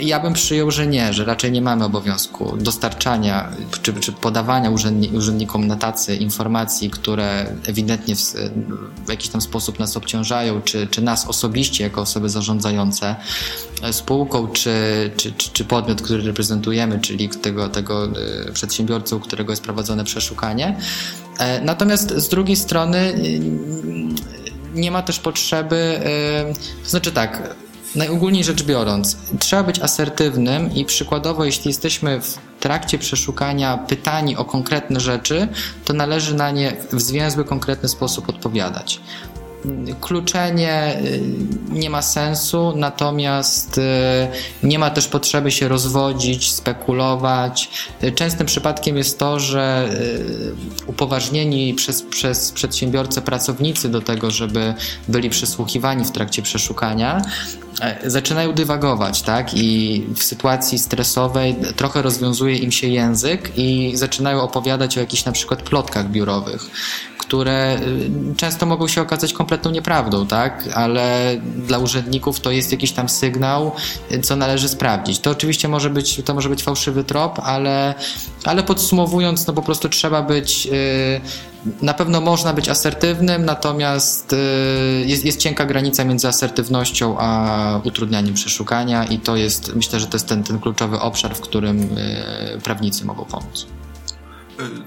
ja 0.00 0.20
bym 0.20 0.32
przyjął, 0.32 0.70
że 0.70 0.86
nie, 0.86 1.12
że 1.12 1.24
raczej 1.24 1.52
nie 1.52 1.62
mamy 1.62 1.84
obowiązku 1.84 2.56
dostarczania 2.56 3.48
czy, 3.82 3.92
czy 3.92 4.12
podawania 4.12 4.70
urzędnikom 5.14 5.66
na 5.66 5.76
tacy 5.76 6.16
informacji, 6.16 6.90
które 6.90 7.46
ewidentnie 7.66 8.16
w, 8.16 8.20
w 9.06 9.10
jakiś 9.10 9.28
tam 9.28 9.40
sposób 9.40 9.78
nas 9.78 9.96
obciążają, 9.96 10.62
czy, 10.62 10.86
czy 10.86 11.02
nas 11.02 11.26
osobiście 11.28 11.84
jako 11.84 12.00
osoby 12.00 12.28
zarządzające 12.28 13.16
spółką, 13.92 14.48
czy, 14.48 14.70
czy, 15.16 15.32
czy, 15.32 15.50
czy 15.50 15.64
podmiot, 15.64 16.02
który 16.02 16.22
reprezentujemy, 16.22 17.00
czyli 17.00 17.28
tego, 17.28 17.68
tego 17.68 18.08
przedsiębiorcę, 18.52 19.20
którego 19.20 19.52
jest 19.52 19.62
prowadzone 19.62 20.04
przeszkolenie 20.04 20.27
szukanie. 20.28 20.76
E, 21.38 21.60
natomiast 21.60 22.10
z 22.10 22.28
drugiej 22.28 22.56
strony 22.56 22.98
y, 22.98 23.40
nie 24.74 24.90
ma 24.90 25.02
też 25.02 25.18
potrzeby, 25.18 26.00
y, 26.50 26.82
to 26.84 26.90
znaczy 26.90 27.12
tak, 27.12 27.54
najogólniej 27.94 28.44
rzecz 28.44 28.62
biorąc, 28.62 29.16
trzeba 29.38 29.62
być 29.62 29.80
asertywnym 29.80 30.74
i 30.74 30.84
przykładowo, 30.84 31.44
jeśli 31.44 31.68
jesteśmy 31.68 32.20
w 32.20 32.38
trakcie 32.60 32.98
przeszukania 32.98 33.76
pytani 33.76 34.36
o 34.36 34.44
konkretne 34.44 35.00
rzeczy, 35.00 35.48
to 35.84 35.92
należy 35.92 36.34
na 36.34 36.50
nie 36.50 36.76
w 36.92 37.00
zwięzły, 37.00 37.44
konkretny 37.44 37.88
sposób 37.88 38.28
odpowiadać 38.28 39.00
kluczenie 40.00 41.00
y, 41.04 41.20
nie 41.70 41.90
ma 41.90 42.02
sensu, 42.02 42.72
natomiast 42.76 43.78
y, 43.78 43.82
nie 44.62 44.78
ma 44.78 44.90
też 44.90 45.08
potrzeby 45.08 45.50
się 45.50 45.68
rozwodzić, 45.68 46.52
spekulować. 46.52 47.70
Częstym 48.14 48.46
przypadkiem 48.46 48.96
jest 48.96 49.18
to, 49.18 49.40
że 49.40 49.88
y, 49.92 50.54
upoważnieni 50.86 51.74
przez, 51.74 52.02
przez 52.02 52.52
przedsiębiorcę 52.52 53.22
pracownicy 53.22 53.88
do 53.88 54.00
tego, 54.00 54.30
żeby 54.30 54.74
byli 55.08 55.30
przesłuchiwani 55.30 56.04
w 56.04 56.10
trakcie 56.10 56.42
przeszukania, 56.42 57.22
zaczynają 58.06 58.52
dywagować, 58.52 59.22
tak? 59.22 59.54
I 59.54 60.04
w 60.14 60.22
sytuacji 60.22 60.78
stresowej 60.78 61.56
trochę 61.76 62.02
rozwiązuje 62.02 62.56
im 62.56 62.72
się 62.72 62.86
język 62.86 63.52
i 63.56 63.92
zaczynają 63.96 64.40
opowiadać 64.40 64.96
o 64.96 65.00
jakichś 65.00 65.24
na 65.24 65.32
przykład 65.32 65.62
plotkach 65.62 66.10
biurowych 66.10 66.70
które 67.28 67.80
y, 68.32 68.36
często 68.36 68.66
mogą 68.66 68.88
się 68.88 69.02
okazać 69.02 69.32
kompletną 69.32 69.70
nieprawdą, 69.70 70.26
tak? 70.26 70.68
Ale 70.74 71.36
dla 71.56 71.78
urzędników 71.78 72.40
to 72.40 72.50
jest 72.50 72.72
jakiś 72.72 72.92
tam 72.92 73.08
sygnał, 73.08 73.72
y, 74.12 74.20
co 74.20 74.36
należy 74.36 74.68
sprawdzić. 74.68 75.18
To 75.18 75.30
oczywiście 75.30 75.68
może 75.68 75.90
być, 75.90 76.22
to 76.24 76.34
może 76.34 76.48
być 76.48 76.62
fałszywy 76.62 77.04
trop, 77.04 77.40
ale, 77.44 77.94
ale 78.44 78.62
podsumowując, 78.62 79.46
no 79.46 79.52
po 79.52 79.62
prostu 79.62 79.88
trzeba 79.88 80.22
być 80.22 80.68
y, 80.72 81.20
na 81.82 81.94
pewno 81.94 82.20
można 82.20 82.52
być 82.52 82.68
asertywnym, 82.68 83.44
natomiast 83.44 84.34
jest, 85.04 85.24
jest 85.24 85.40
cienka 85.40 85.66
granica 85.66 86.04
między 86.04 86.28
asertywnością 86.28 87.16
a 87.18 87.80
utrudnianiem 87.84 88.34
przeszukania 88.34 89.04
i 89.04 89.18
to 89.18 89.36
jest, 89.36 89.74
myślę, 89.74 90.00
że 90.00 90.06
to 90.06 90.16
jest 90.16 90.26
ten, 90.26 90.44
ten 90.44 90.58
kluczowy 90.58 91.00
obszar, 91.00 91.34
w 91.34 91.40
którym 91.40 91.88
prawnicy 92.62 93.04
mogą 93.04 93.24
pomóc. 93.24 93.66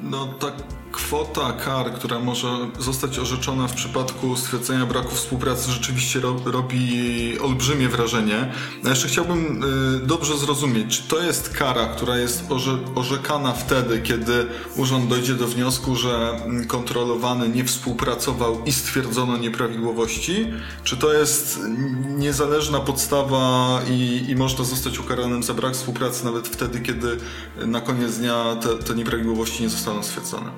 No 0.04 0.28
tak 0.28 0.54
kwota 0.92 1.54
kar, 1.54 1.94
która 1.94 2.20
może 2.20 2.48
zostać 2.80 3.20
orzeczona 3.20 3.68
w 3.68 3.74
przypadku 3.74 4.36
stwierdzenia 4.36 4.86
braku 4.86 5.16
współpracy 5.16 5.72
rzeczywiście 5.72 6.20
ro, 6.20 6.36
robi 6.46 7.40
olbrzymie 7.40 7.90
wrażenie. 7.90 8.52
Jeszcze 8.84 9.08
chciałbym 9.08 9.64
y, 10.04 10.08
dobrze 10.08 10.38
zrozumieć, 10.38 10.98
czy 10.98 11.08
to 11.08 11.24
jest 11.24 11.50
kara, 11.50 11.86
która 11.86 12.18
jest 12.18 12.44
orze, 12.50 12.78
orzekana 12.96 13.54
wtedy, 13.54 14.02
kiedy 14.02 14.46
urząd 14.76 15.10
dojdzie 15.10 15.34
do 15.34 15.48
wniosku, 15.48 15.96
że 15.96 16.30
mm, 16.46 16.68
kontrolowany 16.68 17.50
nie 17.50 17.66
współpracował 17.66 18.64
i 18.66 18.72
stwierdzono 18.72 19.38
nieprawidłowości, 19.38 20.48
czy 20.84 20.98
to 20.98 21.14
jest 21.14 21.60
niezależna 22.18 22.80
podstawa 22.80 23.80
i, 23.90 24.26
i 24.30 24.36
można 24.36 24.64
zostać 24.64 25.00
ukaranym 25.00 25.44
za 25.44 25.54
brak 25.54 25.74
współpracy 25.74 26.26
nawet 26.26 26.48
wtedy, 26.48 26.80
kiedy 26.80 27.18
na 27.68 27.82
koniec 27.82 28.18
dnia 28.18 28.56
te, 28.56 28.84
te 28.84 28.96
nieprawidłowości 28.96 29.61
nie 29.62 29.70
zostaną 29.70 30.04
stwierdzone? 30.04 30.52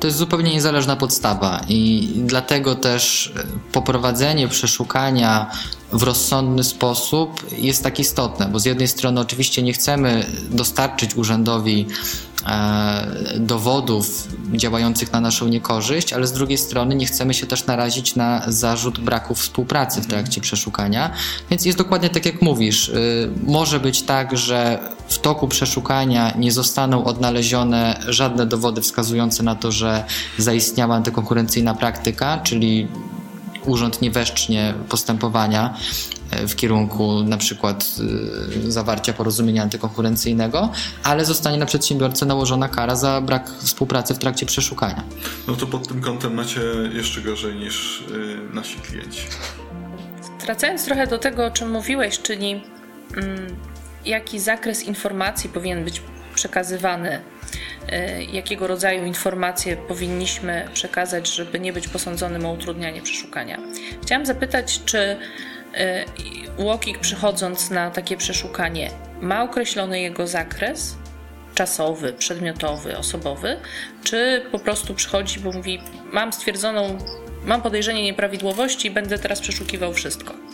To 0.00 0.06
jest 0.06 0.18
zupełnie 0.18 0.52
niezależna 0.52 0.96
podstawa 0.96 1.60
i 1.68 2.08
dlatego 2.16 2.74
też 2.74 3.32
poprowadzenie 3.72 4.48
przeszukania 4.48 5.50
w 5.92 6.02
rozsądny 6.02 6.64
sposób 6.64 7.46
jest 7.58 7.82
tak 7.82 8.00
istotne, 8.00 8.46
bo 8.46 8.58
z 8.58 8.64
jednej 8.64 8.88
strony 8.88 9.20
oczywiście 9.20 9.62
nie 9.62 9.72
chcemy 9.72 10.26
dostarczyć 10.50 11.16
urzędowi 11.16 11.86
e, 12.46 13.06
dowodów 13.36 14.28
działających 14.52 15.12
na 15.12 15.20
naszą 15.20 15.48
niekorzyść, 15.48 16.12
ale 16.12 16.26
z 16.26 16.32
drugiej 16.32 16.58
strony 16.58 16.94
nie 16.94 17.06
chcemy 17.06 17.34
się 17.34 17.46
też 17.46 17.66
narazić 17.66 18.16
na 18.16 18.42
zarzut 18.48 19.00
braku 19.00 19.34
współpracy 19.34 20.00
w 20.00 20.06
trakcie 20.06 20.40
przeszukania. 20.40 21.10
Więc 21.50 21.64
jest 21.64 21.78
dokładnie 21.78 22.10
tak 22.10 22.26
jak 22.26 22.42
mówisz. 22.42 22.88
E, 22.88 22.92
może 23.46 23.80
być 23.80 24.02
tak, 24.02 24.38
że 24.38 24.78
w 25.08 25.18
toku 25.18 25.48
przeszukania 25.48 26.34
nie 26.38 26.52
zostaną 26.52 27.04
odnalezione 27.04 28.00
żadne 28.08 28.46
dowody 28.46 28.80
wskazujące 28.80 29.42
na 29.42 29.54
to, 29.54 29.72
że 29.72 30.04
zaistniała 30.38 30.94
antykonkurencyjna 30.94 31.74
praktyka, 31.74 32.38
czyli 32.38 32.88
urząd 33.66 34.02
nie 34.02 34.10
weszcznie 34.10 34.74
postępowania 34.88 35.74
e, 36.30 36.46
w 36.46 36.56
kierunku 36.56 37.22
na 37.22 37.36
przykład 37.36 37.84
e, 38.66 38.70
zawarcia 38.72 39.12
porozumienia 39.12 39.62
antykonkurencyjnego, 39.62 40.72
ale 41.02 41.24
zostanie 41.24 41.58
na 41.58 41.66
przedsiębiorcę 41.66 42.26
nałożona 42.26 42.68
kara 42.68 42.96
za 42.96 43.20
brak 43.20 43.50
współpracy 43.58 44.14
w 44.14 44.18
trakcie 44.18 44.46
przeszukania. 44.46 45.04
No 45.48 45.56
to 45.56 45.66
pod 45.66 45.88
tym 45.88 46.00
kątem 46.00 46.34
macie 46.34 46.60
jeszcze 46.92 47.20
gorzej 47.20 47.54
niż 47.54 48.04
e, 48.50 48.54
nasi 48.54 48.76
klienci. 48.76 49.22
Wracając 50.44 50.84
trochę 50.84 51.06
do 51.06 51.18
tego, 51.18 51.46
o 51.46 51.50
czym 51.50 51.70
mówiłeś, 51.70 52.20
czyli 52.20 52.62
mm, 53.16 53.56
jaki 54.04 54.40
zakres 54.40 54.82
informacji 54.82 55.50
powinien 55.50 55.84
być 55.84 56.02
przekazywany, 56.34 57.20
jakiego 58.32 58.66
rodzaju 58.66 59.04
informacje 59.04 59.76
powinniśmy 59.76 60.68
przekazać, 60.74 61.34
żeby 61.34 61.60
nie 61.60 61.72
być 61.72 61.88
posądzonym 61.88 62.46
o 62.46 62.52
utrudnianie 62.52 63.02
przeszukania. 63.02 63.58
Chciałam 64.02 64.26
zapytać, 64.26 64.80
czy 64.84 65.16
UOKiK 66.56 66.96
e, 66.96 67.00
przychodząc 67.00 67.70
na 67.70 67.90
takie 67.90 68.16
przeszukanie 68.16 68.90
ma 69.20 69.42
określony 69.42 70.00
jego 70.00 70.26
zakres? 70.26 70.96
Czasowy, 71.54 72.12
przedmiotowy, 72.12 72.98
osobowy, 72.98 73.56
czy 74.04 74.42
po 74.52 74.58
prostu 74.58 74.94
przychodzi, 74.94 75.40
bo 75.40 75.52
mówi 75.52 75.80
mam 76.12 76.32
stwierdzoną, 76.32 76.98
mam 77.44 77.62
podejrzenie 77.62 78.02
nieprawidłowości 78.02 78.88
i 78.88 78.90
będę 78.90 79.18
teraz 79.18 79.40
przeszukiwał 79.40 79.92
wszystko 79.92 80.49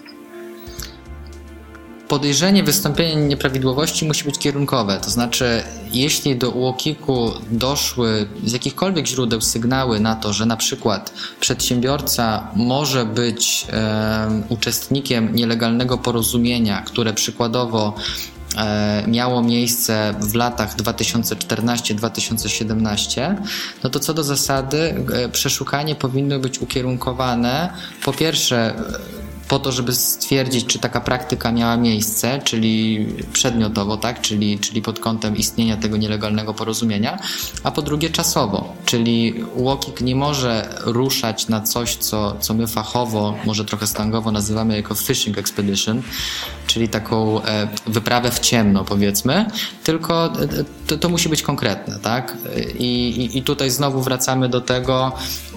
podejrzenie 2.08 2.62
wystąpienia 2.62 3.14
nieprawidłowości 3.14 4.06
musi 4.06 4.24
być 4.24 4.38
kierunkowe. 4.38 5.00
To 5.04 5.10
znaczy, 5.10 5.62
jeśli 5.92 6.36
do 6.36 6.50
UOKiK-u 6.50 7.32
doszły 7.50 8.28
z 8.44 8.52
jakichkolwiek 8.52 9.06
źródeł 9.06 9.40
sygnały 9.40 10.00
na 10.00 10.16
to, 10.16 10.32
że 10.32 10.46
na 10.46 10.56
przykład 10.56 11.12
przedsiębiorca 11.40 12.48
może 12.56 13.04
być 13.04 13.66
e, 13.72 14.42
uczestnikiem 14.48 15.34
nielegalnego 15.34 15.98
porozumienia, 15.98 16.82
które 16.82 17.12
przykładowo 17.12 17.94
e, 18.56 19.04
miało 19.08 19.42
miejsce 19.42 20.14
w 20.20 20.34
latach 20.34 20.76
2014-2017, 20.76 23.36
no 23.84 23.90
to 23.90 24.00
co 24.00 24.14
do 24.14 24.24
zasady 24.24 25.04
e, 25.12 25.28
przeszukanie 25.28 25.94
powinno 25.94 26.38
być 26.38 26.58
ukierunkowane 26.58 27.72
po 28.04 28.12
pierwsze 28.12 28.74
po 29.48 29.58
to, 29.58 29.72
żeby 29.72 29.94
stwierdzić, 29.94 30.66
czy 30.66 30.78
taka 30.78 31.00
praktyka 31.00 31.52
miała 31.52 31.76
miejsce, 31.76 32.40
czyli 32.44 33.06
przedmiotowo, 33.32 33.96
tak, 33.96 34.20
czyli, 34.20 34.58
czyli 34.58 34.82
pod 34.82 35.00
kątem 35.00 35.36
istnienia 35.36 35.76
tego 35.76 35.96
nielegalnego 35.96 36.54
porozumienia, 36.54 37.18
a 37.62 37.70
po 37.70 37.82
drugie 37.82 38.10
czasowo, 38.10 38.74
czyli 38.84 39.34
UOKiK 39.54 40.00
nie 40.00 40.14
może 40.14 40.78
ruszać 40.84 41.48
na 41.48 41.60
coś, 41.60 41.96
co, 41.96 42.36
co 42.40 42.54
my 42.54 42.66
fachowo, 42.66 43.34
może 43.44 43.64
trochę 43.64 43.86
slangowo 43.86 44.30
nazywamy 44.30 44.76
jako 44.76 44.94
fishing 44.94 45.38
expedition, 45.38 46.02
czyli 46.66 46.88
taką 46.88 47.42
e, 47.42 47.68
wyprawę 47.86 48.30
w 48.30 48.40
ciemno, 48.40 48.84
powiedzmy, 48.84 49.46
tylko 49.84 50.26
e, 50.26 50.30
to, 50.86 50.98
to 50.98 51.08
musi 51.08 51.28
być 51.28 51.42
konkretne, 51.42 51.98
tak? 51.98 52.36
I, 52.78 53.08
i, 53.08 53.38
I 53.38 53.42
tutaj 53.42 53.70
znowu 53.70 54.02
wracamy 54.02 54.48
do 54.48 54.60
tego, 54.60 55.12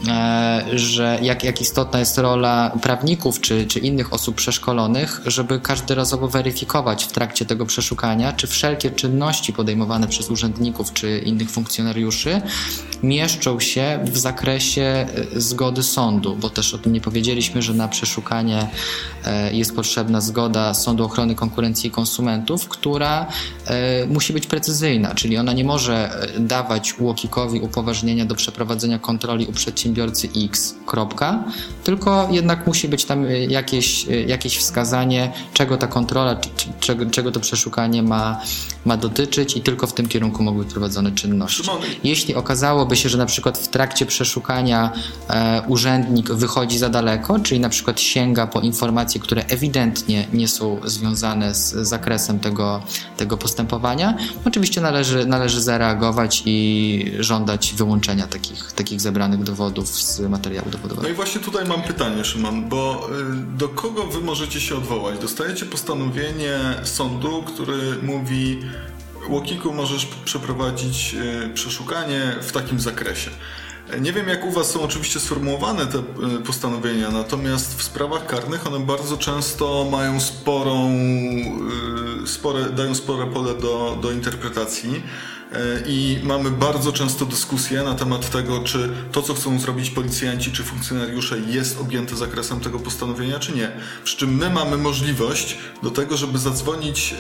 e, 0.07 0.65
że 0.73 1.19
jak, 1.21 1.43
jak 1.43 1.62
istotna 1.62 1.99
jest 1.99 2.17
rola 2.17 2.71
prawników 2.81 3.41
czy, 3.41 3.67
czy 3.67 3.79
innych 3.79 4.13
osób 4.13 4.36
przeszkolonych, 4.36 5.21
żeby 5.25 5.60
każdorazowo 5.60 6.27
weryfikować 6.27 7.03
w 7.03 7.12
trakcie 7.12 7.45
tego 7.45 7.65
przeszukania, 7.65 8.33
czy 8.33 8.47
wszelkie 8.47 8.91
czynności 8.91 9.53
podejmowane 9.53 10.07
przez 10.07 10.29
urzędników 10.29 10.93
czy 10.93 11.19
innych 11.19 11.51
funkcjonariuszy 11.51 12.41
mieszczą 13.03 13.60
się 13.60 13.99
w 14.03 14.17
zakresie 14.17 15.07
zgody 15.36 15.83
sądu, 15.83 16.36
bo 16.36 16.49
też 16.49 16.73
o 16.73 16.77
tym 16.77 16.93
nie 16.93 17.01
powiedzieliśmy, 17.01 17.62
że 17.62 17.73
na 17.73 17.88
przeszukanie 17.88 18.67
jest 19.51 19.75
potrzebna 19.75 20.21
zgoda 20.21 20.73
Sądu 20.73 20.98
Ochrony 21.05 21.35
Konkurencji 21.35 21.88
i 21.88 21.91
Konsumentów, 21.91 22.69
która 22.69 23.27
e, 23.65 24.05
musi 24.05 24.33
być 24.33 24.47
precyzyjna, 24.47 25.15
czyli 25.15 25.38
ona 25.38 25.53
nie 25.53 25.63
może 25.63 26.21
e, 26.35 26.39
dawać 26.39 26.93
UOKiK-owi 26.99 27.59
upoważnienia 27.59 28.25
do 28.25 28.35
przeprowadzenia 28.35 28.99
kontroli 28.99 29.45
u 29.45 29.51
przedsiębiorcy 29.51 30.29
X, 30.45 30.75
kropka, 30.85 31.43
tylko 31.83 32.27
jednak 32.31 32.67
musi 32.67 32.88
być 32.88 33.05
tam 33.05 33.25
e, 33.25 33.45
jakieś, 33.45 34.05
jakieś 34.27 34.57
wskazanie, 34.57 35.31
czego 35.53 35.77
ta 35.77 35.88
kontrola, 35.88 36.35
czego, 36.79 37.05
czego 37.05 37.31
to 37.31 37.39
przeszukanie 37.39 38.03
ma, 38.03 38.41
ma 38.85 38.97
dotyczyć 38.97 39.57
i 39.57 39.62
tylko 39.62 39.88
w 39.88 39.93
tym 39.93 40.07
kierunku 40.07 40.43
mogły 40.43 40.63
być 40.63 40.73
prowadzone 40.73 41.12
czynności. 41.12 41.69
Jeśli 42.03 42.35
okazałoby 42.35 42.95
się, 42.95 43.09
że 43.09 43.17
na 43.17 43.25
przykład 43.25 43.57
w 43.57 43.67
trakcie 43.67 44.05
przeszukania 44.05 44.91
e, 45.29 45.62
urzędnik 45.67 46.31
wychodzi 46.31 46.77
za 46.77 46.89
daleko, 46.89 47.39
czyli 47.39 47.59
na 47.59 47.69
przykład 47.69 47.99
sięga 47.99 48.47
po 48.47 48.59
informacje, 48.59 49.21
które 49.21 49.45
ewidentnie 49.45 50.27
nie 50.33 50.47
są 50.47 50.79
związane 50.89 51.56
z 51.56 51.73
zakresem 51.73 52.39
tego, 52.39 52.84
tego 53.17 53.38
postępowania, 53.38 54.17
oczywiście 54.45 54.82
należy, 54.82 55.25
należy 55.25 55.62
zareagować 55.62 56.43
i 56.45 57.12
żądać 57.19 57.73
wyłączenia 57.73 58.28
takich, 58.28 58.71
takich 58.71 59.02
zebranych 59.02 59.43
dowodów 59.43 59.89
z 59.89 60.19
materiału 60.19 60.69
dowodowego. 60.69 61.04
No 61.04 61.10
i 61.10 61.13
właśnie 61.13 61.41
tutaj 61.41 61.65
mam 61.65 61.82
pytanie, 61.82 62.25
Szymon, 62.25 62.69
bo 62.69 63.10
y, 63.54 63.58
do 63.58 63.69
kogo 63.69 64.06
wy 64.06 64.21
możecie 64.21 64.62
się 64.62 64.75
odwołać? 64.75 65.19
Dostajecie 65.19 65.65
postanowienie 65.65 66.60
sądu, 66.84 67.43
który 67.43 67.78
mówi 68.04 68.60
Łokiku 69.30 69.73
możesz 69.73 70.08
przeprowadzić 70.25 71.15
y, 71.45 71.49
przeszukanie 71.54 72.36
w 72.41 72.52
takim 72.52 72.80
zakresie. 72.80 73.30
Nie 74.02 74.13
wiem, 74.13 74.28
jak 74.28 74.45
u 74.45 74.52
Was 74.52 74.71
są 74.71 74.82
oczywiście 74.82 75.19
sformułowane 75.19 75.86
te 75.86 75.97
y, 75.97 76.39
postanowienia, 76.45 77.12
natomiast 77.12 77.78
w 77.78 77.84
sprawach 77.84 78.25
karnych 78.25 78.67
one 78.67 78.80
bardzo 78.80 79.17
często 79.17 79.88
mają 79.91 80.19
sporą, 80.19 80.91
y, 82.23 82.28
spore, 82.28 82.69
dają 82.69 82.95
spore 82.95 83.25
pole 83.25 83.54
do, 83.54 83.97
do 84.02 84.12
interpretacji. 84.12 85.04
E, 85.51 85.81
i 85.85 86.19
mamy 86.23 86.51
bardzo 86.51 86.91
często 86.91 87.25
dyskusje 87.25 87.83
na 87.83 87.95
temat 87.95 88.29
tego, 88.29 88.59
czy 88.59 88.89
to, 89.12 89.21
co 89.21 89.33
chcą 89.33 89.59
zrobić 89.59 89.89
policjanci 89.89 90.51
czy 90.51 90.63
funkcjonariusze 90.63 91.39
jest 91.39 91.81
objęte 91.81 92.15
zakresem 92.15 92.59
tego 92.59 92.79
postanowienia, 92.79 93.39
czy 93.39 93.55
nie. 93.55 93.71
Przy 94.03 94.17
czym 94.17 94.35
my 94.35 94.49
mamy 94.49 94.77
możliwość 94.77 95.57
do 95.83 95.91
tego, 95.91 96.17
żeby 96.17 96.38
zadzwonić 96.38 97.15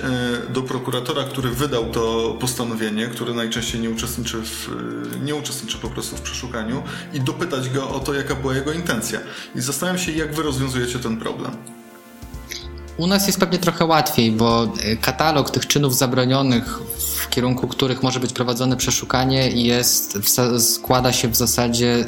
e, 0.49 0.53
do 0.53 0.61
prokuratora, 0.61 1.23
który 1.23 1.49
wydał 1.49 1.91
to 1.91 2.35
postanowienie, 2.39 3.07
który 3.07 3.33
najczęściej 3.33 3.81
nie 3.81 3.89
uczestniczy, 3.89 4.41
w, 4.41 4.69
e, 5.15 5.19
nie 5.19 5.35
uczestniczy 5.35 5.77
po 5.77 5.89
prostu 5.89 6.15
w 6.15 6.21
przeszukaniu 6.21 6.83
i 7.13 7.21
dopytać 7.21 7.69
go 7.69 7.89
o 7.89 7.99
to, 7.99 8.13
jaka 8.13 8.35
była 8.35 8.55
jego 8.55 8.71
intencja. 8.71 9.19
I 9.55 9.61
zastanawiam 9.61 10.01
się, 10.01 10.11
jak 10.11 10.35
wy 10.35 10.43
rozwiązujecie 10.43 10.99
ten 10.99 11.17
problem. 11.17 11.51
U 12.97 13.07
nas 13.07 13.27
jest 13.27 13.39
pewnie 13.39 13.57
trochę 13.57 13.85
łatwiej, 13.85 14.31
bo 14.31 14.73
katalog 15.01 15.51
tych 15.51 15.67
czynów 15.67 15.95
zabronionych 15.97 16.79
w 17.19 17.29
kierunku 17.29 17.67
których 17.67 18.03
może 18.03 18.19
być 18.19 18.33
prowadzone 18.33 18.77
przeszukanie, 18.77 19.49
jest, 19.49 20.19
składa 20.59 21.13
się 21.13 21.27
w 21.27 21.35
zasadzie 21.35 22.05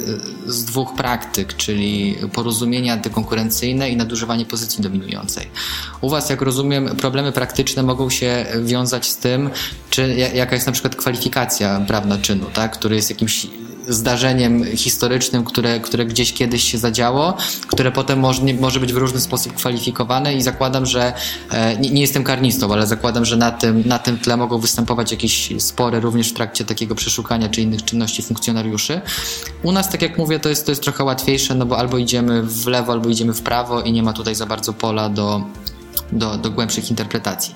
z 0.47 0.63
dwóch 0.63 0.95
praktyk, 0.95 1.55
czyli 1.55 2.15
porozumienie 2.33 2.93
antykonkurencyjne 2.93 3.89
i 3.89 3.95
nadużywanie 3.95 4.45
pozycji 4.45 4.83
dominującej. 4.83 5.47
U 6.01 6.09
Was, 6.09 6.29
jak 6.29 6.41
rozumiem, 6.41 6.95
problemy 6.95 7.31
praktyczne 7.31 7.83
mogą 7.83 8.09
się 8.09 8.45
wiązać 8.63 9.09
z 9.09 9.17
tym, 9.17 9.49
czy 9.89 10.15
jaka 10.33 10.55
jest 10.55 10.67
na 10.67 10.73
przykład 10.73 10.95
kwalifikacja 10.95 11.81
prawna 11.87 12.17
czynu, 12.17 12.45
tak, 12.53 12.71
który 12.71 12.95
jest 12.95 13.09
jakimś 13.09 13.47
zdarzeniem 13.87 14.65
historycznym, 14.75 15.43
które, 15.43 15.79
które 15.79 16.05
gdzieś 16.05 16.33
kiedyś 16.33 16.63
się 16.63 16.77
zadziało, 16.77 17.37
które 17.67 17.91
potem 17.91 18.19
może, 18.19 18.41
może 18.59 18.79
być 18.79 18.93
w 18.93 18.97
różny 18.97 19.21
sposób 19.21 19.53
kwalifikowane 19.53 20.35
i 20.35 20.41
zakładam, 20.41 20.85
że 20.85 21.13
e, 21.51 21.77
nie, 21.77 21.89
nie, 21.89 22.01
jestem 22.01 22.23
karnistą, 22.23 22.73
ale 22.73 22.87
zakładam, 22.87 23.25
że 23.25 23.37
na 23.37 23.51
tym, 23.51 23.83
na 23.85 23.99
tym 23.99 24.19
tle 24.19 24.37
mogą 24.37 24.57
występować 24.57 25.11
jakieś 25.11 25.53
spory 25.61 25.99
również 25.99 26.29
w 26.29 26.33
trakcie 26.33 26.65
takiego 26.65 26.95
przeszukania 26.95 27.49
czy 27.49 27.61
innych 27.61 27.85
czynności 27.85 28.23
funkcjonariuszy. 28.23 29.01
U 29.63 29.71
nas, 29.71 29.89
tak 29.89 30.01
jak 30.01 30.17
mówię, 30.17 30.39
to 30.39 30.49
jest, 30.49 30.65
to 30.65 30.71
jest 30.71 30.81
trochę 30.81 31.03
łatwiejsze, 31.03 31.55
no 31.55 31.65
bo 31.65 31.77
albo 31.77 31.97
idziemy 31.97 32.43
w 32.43 32.67
lewo, 32.67 32.91
albo 32.91 33.09
idziemy 33.09 33.33
w 33.33 33.41
prawo 33.41 33.81
i 33.81 33.91
nie 33.91 34.03
ma 34.03 34.13
tutaj 34.13 34.35
za 34.35 34.45
bardzo 34.45 34.73
pola 34.73 35.09
do 35.09 35.41
do, 36.11 36.37
do 36.37 36.51
głębszych 36.51 36.89
interpretacji. 36.89 37.55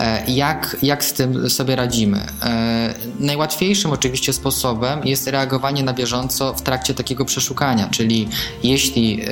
E, 0.00 0.22
jak, 0.30 0.76
jak 0.82 1.04
z 1.04 1.12
tym 1.12 1.50
sobie 1.50 1.76
radzimy? 1.76 2.26
E, 2.42 2.94
najłatwiejszym 3.20 3.90
oczywiście 3.90 4.32
sposobem 4.32 5.00
jest 5.04 5.26
reagowanie 5.26 5.82
na 5.82 5.92
bieżąco 5.92 6.54
w 6.54 6.62
trakcie 6.62 6.94
takiego 6.94 7.24
przeszukania, 7.24 7.88
czyli 7.88 8.28
jeśli 8.62 9.22
e, 9.22 9.26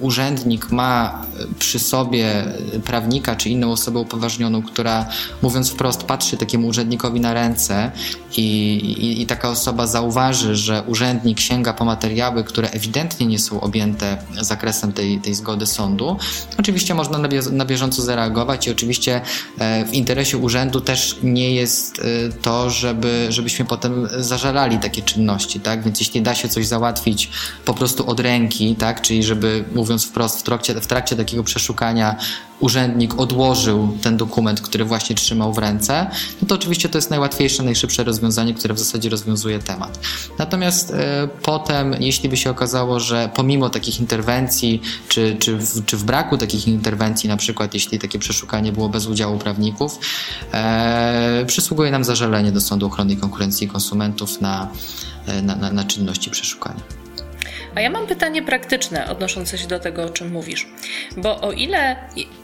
urzędnik 0.00 0.70
ma 0.70 1.22
przy 1.58 1.78
sobie 1.78 2.44
prawnika 2.84 3.36
czy 3.36 3.48
inną 3.50 3.72
osobę 3.72 3.98
upoważnioną, 3.98 4.62
która 4.62 5.08
mówiąc 5.42 5.70
wprost 5.70 6.02
patrzy 6.02 6.36
takiemu 6.36 6.66
urzędnikowi 6.66 7.20
na 7.20 7.34
ręce 7.34 7.90
i, 8.36 8.42
i, 8.42 9.22
i 9.22 9.26
taka 9.26 9.48
osoba 9.48 9.86
zauważy, 9.86 10.56
że 10.56 10.82
urzędnik 10.86 11.40
sięga 11.40 11.72
po 11.72 11.84
materiały, 11.84 12.44
które 12.44 12.70
ewidentnie 12.70 13.26
nie 13.26 13.38
są 13.38 13.60
objęte 13.60 14.18
zakresem 14.40 14.92
tej, 14.92 15.18
tej 15.18 15.34
zgody 15.34 15.66
sądu, 15.66 16.16
oczywiście 16.58 16.94
można 16.94 17.18
na 17.52 17.64
bieżąco 17.64 18.02
zareagować 18.06 18.66
i 18.66 18.70
oczywiście 18.70 19.20
e, 19.58 19.84
w 19.84 19.94
interesie 19.94 20.38
urzędu 20.38 20.80
też 20.80 21.18
nie 21.22 21.54
jest 21.54 21.98
e, 21.98 22.02
to, 22.42 22.70
żeby, 22.70 23.26
żebyśmy 23.28 23.64
potem 23.64 24.08
zażalali 24.18 24.78
takie 24.78 25.02
czynności, 25.02 25.60
tak? 25.60 25.82
Więc 25.82 26.00
jeśli 26.00 26.22
da 26.22 26.34
się 26.34 26.48
coś 26.48 26.66
załatwić 26.66 27.30
po 27.64 27.74
prostu 27.74 28.10
od 28.10 28.20
ręki, 28.20 28.76
tak? 28.76 29.02
Czyli 29.02 29.22
żeby 29.22 29.64
mówiąc 29.74 30.04
wprost 30.04 30.40
w 30.40 30.42
trakcie, 30.42 30.74
w 30.74 30.86
trakcie 30.86 31.16
takiego 31.16 31.44
przeszukania 31.44 32.16
urzędnik 32.60 33.20
odłożył 33.20 33.98
ten 34.02 34.16
dokument, 34.16 34.60
który 34.60 34.84
właśnie 34.84 35.16
trzymał 35.16 35.52
w 35.52 35.58
ręce, 35.58 36.10
no 36.42 36.48
to 36.48 36.54
oczywiście 36.54 36.88
to 36.88 36.98
jest 36.98 37.10
najłatwiejsze, 37.10 37.62
najszybsze 37.62 38.04
rozwiązanie, 38.04 38.54
które 38.54 38.74
w 38.74 38.78
zasadzie 38.78 39.08
rozwiązuje 39.08 39.58
temat. 39.58 39.98
Natomiast 40.38 40.90
e, 40.90 41.28
potem, 41.42 41.96
jeśli 42.00 42.28
by 42.28 42.36
się 42.36 42.50
okazało, 42.50 43.00
że 43.00 43.30
pomimo 43.34 43.70
takich 43.70 44.00
interwencji, 44.00 44.82
czy, 45.08 45.36
czy, 45.38 45.56
w, 45.56 45.84
czy 45.84 45.96
w 45.96 46.04
braku 46.04 46.38
takich 46.38 46.68
interwencji, 46.68 47.28
na 47.28 47.36
przykład 47.36 47.74
jeśli 47.74 47.98
takie 47.98 48.18
przeszukanie 48.18 48.72
było 48.72 48.88
bez 48.88 49.06
udziału 49.06 49.38
prawników, 49.38 49.98
e, 50.52 51.44
przysługuje 51.46 51.90
nam 51.90 52.04
zażalenie 52.04 52.52
do 52.52 52.60
Sądu 52.60 52.86
Ochrony 52.86 53.16
Konkurencji 53.16 53.66
i 53.66 53.70
Konsumentów 53.70 54.40
na, 54.40 54.68
e, 55.26 55.42
na, 55.42 55.56
na, 55.56 55.72
na 55.72 55.84
czynności 55.84 56.30
przeszukania. 56.30 57.05
A 57.76 57.80
ja 57.80 57.90
mam 57.90 58.06
pytanie 58.06 58.42
praktyczne 58.42 59.08
odnoszące 59.10 59.58
się 59.58 59.68
do 59.68 59.78
tego, 59.78 60.04
o 60.04 60.10
czym 60.10 60.32
mówisz. 60.32 60.66
Bo 61.16 61.40
o 61.40 61.52
ile 61.52 61.96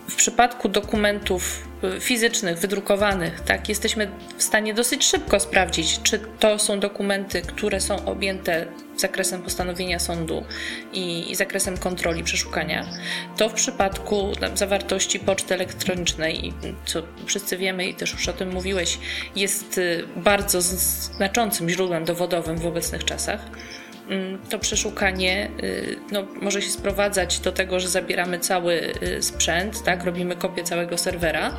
w 0.09 0.15
przypadku 0.15 0.69
dokumentów 0.69 1.69
y, 1.97 2.01
fizycznych, 2.01 2.59
wydrukowanych, 2.59 3.41
tak, 3.41 3.69
jesteśmy 3.69 4.11
w 4.37 4.43
stanie 4.43 4.75
dosyć 4.75 5.05
szybko 5.05 5.41
sprawdzić, 5.41 6.01
czy 6.03 6.19
to 6.39 6.59
są 6.59 6.81
dokumenty, 6.81 7.43
które 7.43 7.81
są 7.81 8.05
objęte 8.05 8.67
zakresem 8.97 9.43
postanowienia 9.43 9.99
sądu 9.99 10.45
i, 10.93 11.31
i 11.31 11.35
zakresem 11.35 11.79
kontroli 11.79 12.25
przeszukania, 12.25 12.87
to 13.37 13.49
w 13.49 13.53
przypadku 13.53 14.33
tam, 14.41 14.57
zawartości 14.57 15.21
poczty 15.21 15.55
elektronicznej, 15.55 16.53
co 16.85 17.03
wszyscy 17.27 17.57
wiemy 17.57 17.87
i 17.87 17.95
też 17.95 18.13
już 18.13 18.29
o 18.29 18.33
tym 18.33 18.53
mówiłeś, 18.53 18.99
jest 19.37 19.79
y, 19.79 20.05
bardzo 20.17 20.63
znaczącym 20.63 21.69
źródłem 21.69 22.05
dowodowym 22.05 22.59
w 22.59 22.67
obecnych 22.67 23.05
czasach 23.05 23.41
to 24.51 24.59
przeszukanie 24.59 25.51
y, 25.63 25.97
no, 26.13 26.23
może 26.43 26.63
się 26.63 26.71
sprowadzać 26.71 27.39
do 27.39 27.53
tego, 27.53 27.81
że 27.81 27.89
zabieramy 27.89 28.39
cały 28.39 28.93
y, 29.03 29.23
sprzęt, 29.23 29.83
tak, 29.83 30.05
robimy 30.05 30.37
kopię 30.37 30.65
całego 30.65 30.99
serwera, 30.99 31.49
y, 31.49 31.53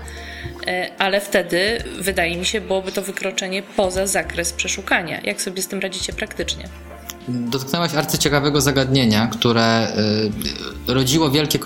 ale 0.97 1.21
wtedy 1.21 1.83
wydaje 1.99 2.37
mi 2.37 2.45
się 2.45 2.61
byłoby 2.61 2.91
to 2.91 3.01
wykroczenie 3.01 3.63
poza 3.63 4.07
zakres 4.07 4.53
przeszukania. 4.53 5.21
Jak 5.21 5.41
sobie 5.41 5.61
z 5.61 5.67
tym 5.67 5.79
radzicie 5.79 6.13
praktycznie? 6.13 6.69
Dotknęłaś 7.27 7.93
arcyciekawego 7.93 8.61
zagadnienia, 8.61 9.27
które 9.27 9.87
rodziło 10.87 11.31
wielkie 11.31 11.59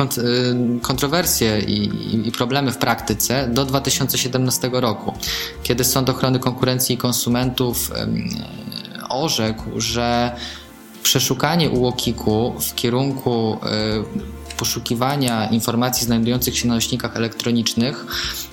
kontrowersje 0.81 1.59
i, 1.59 2.31
problemy 2.31 2.71
w 2.71 2.77
praktyce 2.77 3.47
do 3.47 3.65
2017 3.65 4.69
roku, 4.73 5.13
kiedy 5.63 5.83
Sąd 5.83 6.09
Ochrony 6.09 6.39
Konkurencji 6.39 6.95
i 6.95 6.97
Konsumentów 6.97 7.91
orzekł, 9.09 9.63
że 9.81 10.31
przeszukanie 11.07 11.69
UOKiK-u 11.69 12.53
w 12.59 12.75
kierunku 12.75 13.57
e, 13.63 14.57
poszukiwania 14.57 15.49
informacji 15.49 16.05
znajdujących 16.05 16.57
się 16.57 16.67
na 16.67 16.73
nośnikach 16.73 17.15
elektronicznych 17.15 18.05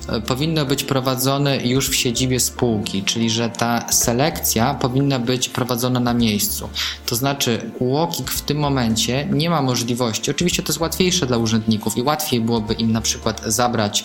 e, 0.09 0.21
powinno 0.21 0.65
być 0.67 0.85
prowadzone 0.85 1.57
już 1.57 1.91
w 1.91 1.95
siedzibie 1.95 2.41
spółki, 2.41 3.03
czyli 3.03 3.31
że 3.31 3.49
ta 3.49 3.93
selekcja 3.93 4.75
powinna 4.75 5.19
być 5.19 5.49
prowadzona 5.49 6.01
na 6.01 6.15
miejscu. 6.15 6.69
To 7.07 7.17
znaczy 7.17 7.71
UOKiK 7.79 8.31
w 8.31 8.43
tym 8.43 8.59
momencie 8.59 9.29
nie 9.33 9.51
ma 9.51 9.63
możliwości, 9.63 10.31
oczywiście 10.31 10.63
to 10.63 10.69
jest 10.69 10.81
łatwiejsze 10.81 11.27
dla 11.27 11.37
urzędników 11.37 11.97
i 11.97 12.03
łatwiej 12.03 12.41
byłoby 12.41 12.75
im 12.75 12.93
na 12.93 13.01
przykład 13.01 13.43
zabrać 13.47 14.05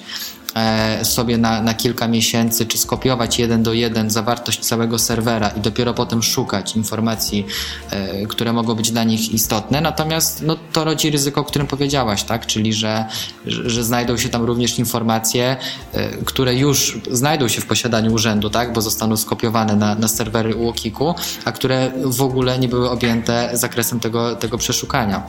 sobie 1.04 1.38
na, 1.38 1.62
na 1.62 1.74
kilka 1.74 2.08
miesięcy, 2.08 2.66
czy 2.66 2.78
skopiować 2.78 3.40
jeden 3.40 3.64
do 3.64 3.74
jeden 3.74 4.10
zawartość 4.10 4.60
całego 4.60 5.00
serwera 5.00 5.50
i 5.50 5.60
dopiero 5.60 5.94
potem 5.94 6.24
szukać 6.24 6.76
informacji, 6.76 7.46
e, 7.92 8.26
które 8.26 8.54
mogą 8.54 8.76
być 8.76 8.92
dla 8.92 9.04
nich 9.04 9.34
istotne. 9.34 9.82
Natomiast 9.82 10.42
no, 10.42 10.58
to 10.74 10.84
rodzi 10.84 11.12
ryzyko, 11.12 11.42
o 11.42 11.44
którym 11.44 11.68
powiedziałaś, 11.68 12.24
tak? 12.24 12.46
czyli 12.46 12.74
że, 12.74 13.06
że, 13.46 13.84
znajdą 13.84 14.18
się 14.18 14.30
tam 14.30 14.44
również 14.44 14.80
informacje, 14.80 15.58
e, 15.94 16.10
które 16.10 16.56
już 16.56 17.00
znajdą 17.12 17.48
się 17.48 17.62
w 17.62 17.66
posiadaniu 17.66 18.14
urzędu, 18.14 18.50
tak? 18.50 18.74
bo 18.74 18.82
zostaną 18.82 19.18
skopiowane 19.18 19.76
na, 19.76 19.96
na 19.96 20.08
serwery 20.08 20.56
UOKiK-u, 20.56 21.16
a 21.46 21.52
które 21.52 21.92
w 22.06 22.22
ogóle 22.22 22.60
nie 22.60 22.68
były 22.68 22.90
objęte 22.90 23.50
zakresem 23.54 24.00
tego, 24.00 24.36
tego 24.36 24.58
przeszukania. 24.58 25.24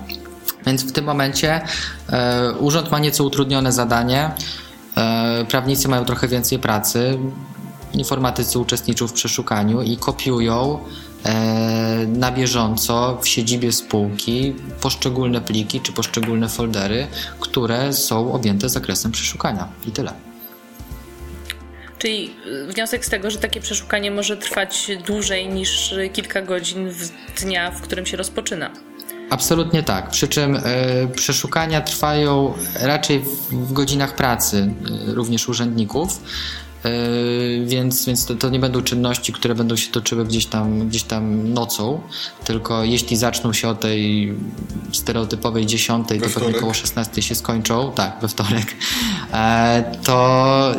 Więc 0.67 0.85
w 0.85 0.93
tym 0.93 1.05
momencie 1.05 1.61
e, 2.09 2.53
urząd 2.53 2.91
ma 2.91 2.99
nieco 2.99 3.25
utrudnione 3.25 3.73
zadanie. 3.73 4.31
E, 5.01 5.45
prawnicy 5.45 5.89
mają 5.89 6.05
trochę 6.05 6.29
więcej 6.29 6.59
pracy, 6.59 7.19
informatycy 7.93 8.59
uczestniczą 8.59 9.09
w 9.09 9.13
przeszukaniu 9.13 9.83
i 9.83 9.97
kopiują 9.97 10.79
e, 11.25 12.07
na 12.07 12.33
bieżąco 12.33 13.19
w 13.23 13.29
siedzibie 13.29 13.73
spółki 13.73 14.55
poszczególne 14.81 15.41
pliki 15.41 15.81
czy 15.81 15.93
poszczególne 15.93 16.49
foldery, 16.49 17.07
które 17.41 17.93
są 17.93 18.33
objęte 18.33 18.69
zakresem 18.69 19.13
przeszukania. 19.13 19.69
I 19.87 19.91
tyle. 19.91 20.13
Czyli 21.99 22.35
wniosek 22.69 23.05
z 23.05 23.09
tego, 23.09 23.31
że 23.31 23.39
takie 23.39 23.61
przeszukanie 23.61 24.11
może 24.11 24.37
trwać 24.37 24.91
dłużej 25.07 25.49
niż 25.49 25.95
kilka 26.13 26.43
godzin 26.43 26.91
w 26.91 27.11
dnia, 27.43 27.71
w 27.71 27.81
którym 27.81 28.07
się 28.07 28.17
rozpoczyna. 28.17 28.71
Absolutnie 29.31 29.83
tak. 29.83 30.11
Przy 30.11 30.29
czym 30.29 30.57
y, 30.57 30.63
przeszukania 31.17 31.81
trwają 31.81 32.55
raczej 32.81 33.21
w, 33.21 33.51
w 33.51 33.73
godzinach 33.73 34.17
pracy 34.17 34.75
y, 35.09 35.15
również 35.15 35.49
urzędników. 35.49 36.21
Yy, 36.85 37.67
więc, 37.67 38.07
więc 38.07 38.27
to, 38.27 38.35
to, 38.35 38.49
nie 38.49 38.59
będą 38.59 38.83
czynności, 38.83 39.33
które 39.33 39.55
będą 39.55 39.77
się 39.77 39.93
toczyły 39.93 40.25
gdzieś 40.25 40.47
tam, 40.47 40.89
gdzieś 40.89 41.03
tam 41.03 41.53
nocą, 41.53 42.01
tylko 42.45 42.85
jeśli 42.85 43.17
zaczną 43.17 43.53
się 43.53 43.69
o 43.69 43.75
tej 43.75 44.35
stereotypowej 44.93 45.67
dziesiątej, 45.67 46.21
to 46.21 46.29
pewnie 46.29 46.57
około 46.59 46.75
16 46.75 47.23
się 47.23 47.35
skończą, 47.35 47.93
tak, 47.95 48.17
we 48.23 48.29
wtorek, 48.29 48.75
e, 49.33 49.97
to, 50.05 50.75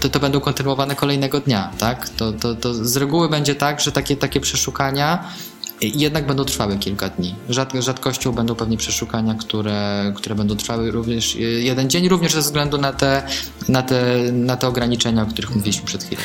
to, 0.00 0.08
to, 0.08 0.20
będą 0.20 0.40
kontynuowane 0.40 0.94
kolejnego 0.94 1.40
dnia, 1.40 1.70
tak? 1.78 2.08
To, 2.08 2.32
to, 2.32 2.54
to 2.54 2.74
z 2.74 2.96
reguły 2.96 3.28
będzie 3.28 3.54
tak, 3.54 3.80
że 3.80 3.92
takie, 3.92 4.16
takie 4.16 4.40
przeszukania 4.40 5.24
jednak 5.80 6.26
będą 6.26 6.44
trwały 6.44 6.78
kilka 6.78 7.08
dni. 7.08 7.34
Rzad, 7.48 7.72
rzadkością 7.74 8.32
będą 8.32 8.54
pewnie 8.54 8.76
przeszukania, 8.76 9.34
które, 9.34 10.12
które 10.16 10.34
będą 10.34 10.56
trwały 10.56 10.90
również 10.90 11.34
jeden 11.58 11.90
dzień, 11.90 12.08
również 12.08 12.32
ze 12.32 12.40
względu 12.40 12.78
na 12.78 12.92
te, 12.92 13.22
na 13.68 13.82
te, 13.82 14.16
na 14.32 14.56
te 14.56 14.68
ograniczenia, 14.68 15.22
o 15.22 15.26
których 15.26 15.56
mówiliśmy 15.56 15.86
przed 15.86 16.04
chwilą. 16.04 16.20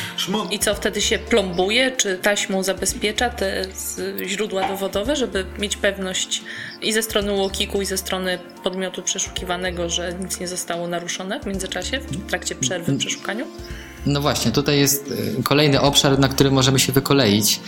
I 0.52 0.60
co 0.60 0.76
wtedy 0.76 1.02
się 1.02 1.20
plombuje, 1.20 1.92
czy 1.92 2.18
taśmą 2.18 2.64
zabezpiecza 2.64 3.30
te 3.30 3.66
źródła 4.26 4.68
dowodowe, 4.68 5.16
żeby 5.16 5.46
mieć 5.60 5.78
pewność 5.78 6.42
i 6.82 6.94
ze 6.94 7.04
strony 7.04 7.32
łokiku, 7.32 7.82
i 7.82 7.86
ze 7.86 7.98
strony 7.98 8.40
podmiotu 8.64 9.02
przeszukiwanego, 9.02 9.90
że 9.90 10.14
nic 10.22 10.40
nie 10.40 10.48
zostało 10.48 10.88
naruszone 10.88 11.40
w 11.40 11.46
międzyczasie, 11.46 12.00
w 12.00 12.30
trakcie 12.30 12.56
przerwy 12.56 12.92
w 12.92 12.98
przeszukaniu? 12.98 13.46
No 14.06 14.22
właśnie, 14.22 14.52
tutaj 14.52 14.80
jest 14.80 15.12
y, 15.40 15.44
kolejny 15.44 15.82
obszar, 15.82 16.20
na 16.20 16.28
którym 16.28 16.54
możemy 16.54 16.80
się 16.80 16.94
wykoleić, 16.94 17.60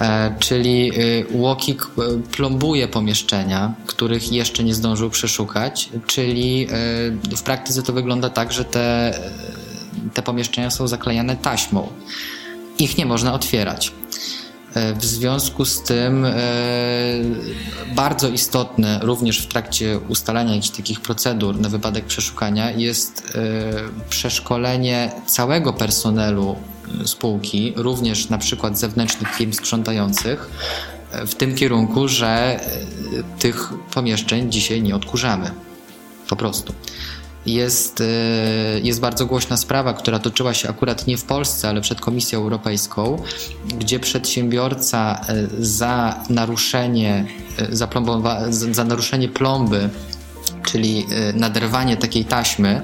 e, 0.00 0.34
czyli 0.38 0.92
Łokik 1.30 1.86
plombuje 2.32 2.88
pomieszczenia, 2.88 3.74
których 3.86 4.32
jeszcze 4.32 4.64
nie 4.64 4.74
zdążył 4.74 5.10
przeszukać, 5.10 5.88
czyli 6.06 6.66
w 7.36 7.42
praktyce 7.42 7.82
to 7.82 7.92
wygląda 7.92 8.30
tak, 8.30 8.52
że 8.52 8.64
te, 8.64 9.18
te 10.14 10.22
pomieszczenia 10.22 10.70
są 10.70 10.88
zaklejane 10.88 11.36
taśmą. 11.36 11.88
Ich 12.78 12.98
nie 12.98 13.06
można 13.06 13.34
otwierać. 13.34 13.92
E, 14.76 14.94
w 14.94 15.04
związku 15.04 15.64
z 15.64 15.82
tym 15.82 16.24
e, 16.24 16.34
bardzo 17.94 18.28
istotne 18.28 19.00
również 19.02 19.42
w 19.42 19.46
trakcie 19.46 19.98
ustalania 20.08 20.54
jakichś 20.54 20.76
takich 20.76 21.00
procedur 21.00 21.60
na 21.60 21.68
wypadek 21.68 22.04
przeszukania 22.04 22.70
jest 22.70 23.22
e, 23.34 24.08
przeszkolenie 24.08 25.12
całego 25.26 25.72
personelu 25.72 26.56
spółki, 27.04 27.72
również 27.76 28.28
na 28.28 28.38
przykład 28.38 28.78
zewnętrznych 28.78 29.34
firm 29.34 29.52
sprzątających, 29.52 30.50
w 31.26 31.34
tym 31.34 31.54
kierunku, 31.54 32.08
że 32.08 32.60
tych 33.38 33.72
pomieszczeń 33.94 34.52
dzisiaj 34.52 34.82
nie 34.82 34.96
odkurzamy. 34.96 35.50
Po 36.28 36.36
prostu 36.36 36.72
jest, 37.46 38.00
e, 38.00 38.04
jest 38.80 39.00
bardzo 39.00 39.26
głośna 39.26 39.56
sprawa, 39.56 39.94
która 39.94 40.18
toczyła 40.18 40.54
się 40.54 40.68
akurat 40.68 41.06
nie 41.06 41.16
w 41.16 41.24
Polsce, 41.24 41.68
ale 41.68 41.80
przed 41.80 42.00
Komisją 42.00 42.38
Europejską, 42.38 43.22
gdzie 43.78 44.00
przedsiębiorca 44.00 45.20
e, 45.28 45.46
za 45.58 46.24
naruszenie, 46.30 47.26
e, 47.58 47.76
za, 47.76 47.86
plombowa, 47.86 48.40
za 48.50 48.84
naruszenie 48.84 49.28
plomby, 49.28 49.88
czyli 50.66 51.06
naderwanie 51.34 51.96
takiej 51.96 52.24
taśmy, 52.24 52.82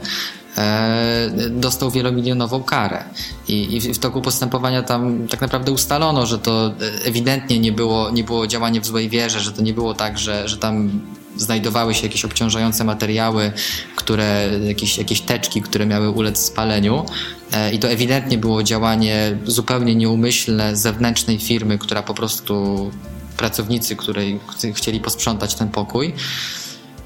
dostał 1.51 1.91
wielomilionową 1.91 2.63
karę. 2.63 3.05
I, 3.49 3.77
I, 3.77 3.95
w 3.95 3.99
toku 3.99 4.23
postępowania 4.23 4.83
tam 4.83 5.29
tak 5.29 5.41
naprawdę 5.41 5.73
ustalono, 5.73 6.27
że 6.27 6.39
to 6.39 6.73
ewidentnie 7.05 7.59
nie 7.59 7.73
było, 7.73 8.11
nie 8.11 8.25
było 8.25 8.47
działanie 8.47 8.81
w 8.81 8.87
złej 8.87 9.09
wierze, 9.09 9.41
że 9.41 9.53
to 9.53 9.63
nie 9.63 9.75
było 9.75 9.95
tak, 9.95 10.19
że, 10.19 10.49
że 10.49 10.57
tam 10.57 10.91
znajdowały 11.37 11.95
się 11.95 12.03
jakieś 12.03 12.25
obciążające 12.25 12.85
materiały, 12.85 13.53
które, 13.97 14.51
jakieś, 14.65 14.99
jakieś 14.99 15.21
teczki, 15.21 15.63
które 15.63 15.87
miały 15.87 16.11
ulec 16.11 16.39
spaleniu. 16.39 17.07
E, 17.53 17.73
I 17.73 17.79
to 17.79 17.91
ewidentnie 17.91 18.39
było 18.39 18.63
działanie 18.63 19.39
zupełnie 19.45 19.95
nieumyślne 19.95 20.77
zewnętrznej 20.77 21.39
firmy, 21.39 21.79
która 21.79 22.03
po 22.03 22.15
prostu 22.15 22.91
pracownicy, 23.37 23.97
której 23.97 24.41
chcieli 24.75 25.01
posprzątać 25.01 25.55
ten 25.55 25.69
pokój. 25.69 26.15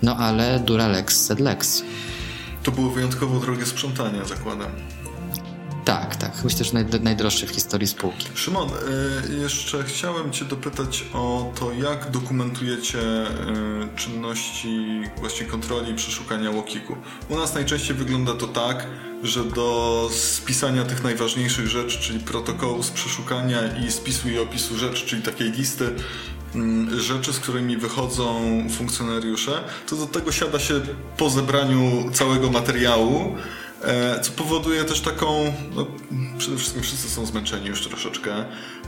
No 0.02 0.16
ale 0.16 0.60
dura 0.60 0.88
lex 0.88 1.26
sed 1.26 1.40
lex. 1.40 1.82
To 2.62 2.72
było 2.72 2.90
wyjątkowo 2.90 3.40
drogie 3.40 3.66
sprzątanie, 3.66 4.24
zakładam. 4.24 4.95
Tak, 5.86 6.16
tak. 6.16 6.44
Myślę, 6.44 6.64
że 6.64 6.84
najdroższy 7.00 7.46
w 7.46 7.50
historii 7.50 7.86
spółki. 7.86 8.26
Szymon, 8.34 8.68
y, 8.68 9.34
jeszcze 9.42 9.84
chciałem 9.84 10.32
Cię 10.32 10.44
dopytać 10.44 11.04
o 11.12 11.52
to, 11.60 11.72
jak 11.72 12.10
dokumentujecie 12.10 12.98
y, 12.98 13.96
czynności 13.96 15.02
właśnie 15.16 15.46
kontroli 15.46 15.94
przeszukania 15.94 16.50
łokiku. 16.50 16.96
U 17.28 17.36
nas 17.36 17.54
najczęściej 17.54 17.96
wygląda 17.96 18.34
to 18.34 18.46
tak, 18.46 18.86
że 19.22 19.44
do 19.44 20.08
spisania 20.12 20.84
tych 20.84 21.04
najważniejszych 21.04 21.66
rzeczy, 21.66 21.98
czyli 21.98 22.20
protokołu 22.20 22.82
z 22.82 22.90
przeszukania 22.90 23.76
i 23.76 23.92
spisu 23.92 24.28
i 24.28 24.38
opisu 24.38 24.78
rzeczy, 24.78 25.06
czyli 25.06 25.22
takiej 25.22 25.50
listy 25.50 25.90
mm, 26.54 27.00
rzeczy, 27.00 27.32
z 27.32 27.38
którymi 27.38 27.76
wychodzą 27.76 28.40
funkcjonariusze, 28.70 29.64
to 29.88 29.96
do 29.96 30.06
tego 30.06 30.32
siada 30.32 30.58
się 30.58 30.74
po 31.16 31.30
zebraniu 31.30 32.10
całego 32.12 32.50
materiału 32.50 33.36
co 34.22 34.32
powoduje 34.32 34.84
też 34.84 35.00
taką, 35.00 35.52
no, 35.74 35.86
przede 36.38 36.56
wszystkim 36.56 36.82
wszyscy 36.82 37.08
są 37.08 37.26
zmęczeni 37.26 37.66
już 37.66 37.88
troszeczkę. 37.88 38.44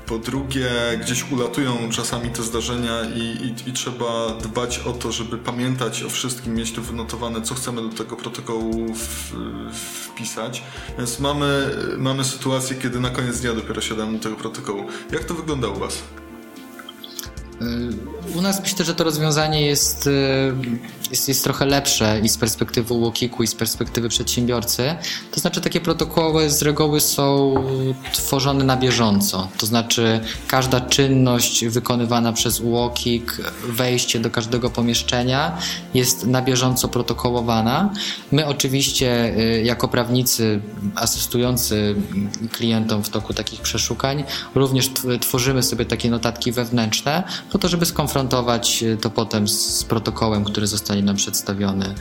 Po 0.06 0.18
drugie, 0.18 0.70
gdzieś 1.00 1.32
ulatują 1.32 1.90
czasami 1.90 2.30
te 2.30 2.42
zdarzenia 2.42 3.02
i, 3.16 3.20
i, 3.20 3.70
i, 3.70 3.72
trzeba 3.72 4.30
dbać 4.42 4.78
o 4.78 4.92
to, 4.92 5.12
żeby 5.12 5.38
pamiętać 5.38 6.02
o 6.02 6.10
wszystkim, 6.10 6.54
mieć 6.54 6.72
to 6.72 6.82
wynotowane, 6.82 7.42
co 7.42 7.54
chcemy 7.54 7.82
do 7.82 7.88
tego 7.88 8.16
protokołu 8.16 8.94
w, 8.94 9.32
wpisać. 9.72 10.62
Więc 10.98 11.20
mamy, 11.20 11.70
mamy 11.98 12.24
sytuację, 12.24 12.76
kiedy 12.76 13.00
na 13.00 13.10
koniec 13.10 13.40
dnia 13.40 13.54
dopiero 13.54 13.80
siadamy 13.80 14.12
do 14.12 14.22
tego 14.22 14.36
protokołu. 14.36 14.84
Jak 15.12 15.24
to 15.24 15.34
wygląda 15.34 15.68
u 15.68 15.78
Was? 15.78 16.02
U 18.34 18.40
nas 18.40 18.60
myślę, 18.60 18.84
że 18.84 18.94
to 18.94 19.04
rozwiązanie 19.04 19.66
jest, 19.66 20.06
y, 20.06 20.10
jest, 21.10 21.28
jest 21.28 21.44
trochę 21.44 21.66
lepsze 21.66 22.20
i 22.22 22.28
z 22.28 22.36
perspektywy 22.36 22.94
Łokiku, 22.94 23.42
i 23.42 23.46
z 23.46 23.54
perspektywy 23.54 24.08
przedsiębiorcy. 24.08 24.94
To 25.32 25.40
znaczy, 25.40 25.60
takie 25.60 25.80
protokoły 25.80 26.50
z 26.50 26.62
reguły 26.62 27.00
są 27.00 27.54
tworzone 28.12 28.64
na 28.64 28.76
bieżąco. 28.76 29.48
To 29.58 29.66
znaczy, 29.66 30.20
każda 30.48 30.80
czynność 30.80 31.66
wykonywana 31.66 32.32
przez 32.32 32.60
Łokik, 32.60 33.36
wejście 33.68 34.20
do 34.20 34.30
każdego 34.30 34.70
pomieszczenia 34.70 35.58
jest 35.94 36.26
na 36.26 36.42
bieżąco 36.42 36.88
protokołowana. 36.88 37.92
My, 38.32 38.46
oczywiście, 38.46 39.34
y, 39.38 39.62
jako 39.62 39.88
prawnicy 39.88 40.60
asystujący 40.94 41.94
klientom 42.52 43.02
w 43.02 43.08
toku 43.08 43.34
takich 43.34 43.60
przeszukań, 43.60 44.24
również 44.54 44.90
tworzymy 45.20 45.62
sobie 45.62 45.84
takie 45.84 46.10
notatki 46.10 46.52
wewnętrzne 46.52 47.22
po 47.52 47.58
to, 47.58 47.68
żeby 47.68 47.86
skonfrontować 47.86 48.17
e, 48.22 48.96
to 48.96 49.10
potem 49.10 49.48
z 49.48 49.84
protokołem, 49.84 50.44
który 50.44 50.66
zostanie 50.66 51.02
nam 51.02 51.16
przedstawiony 51.16 51.94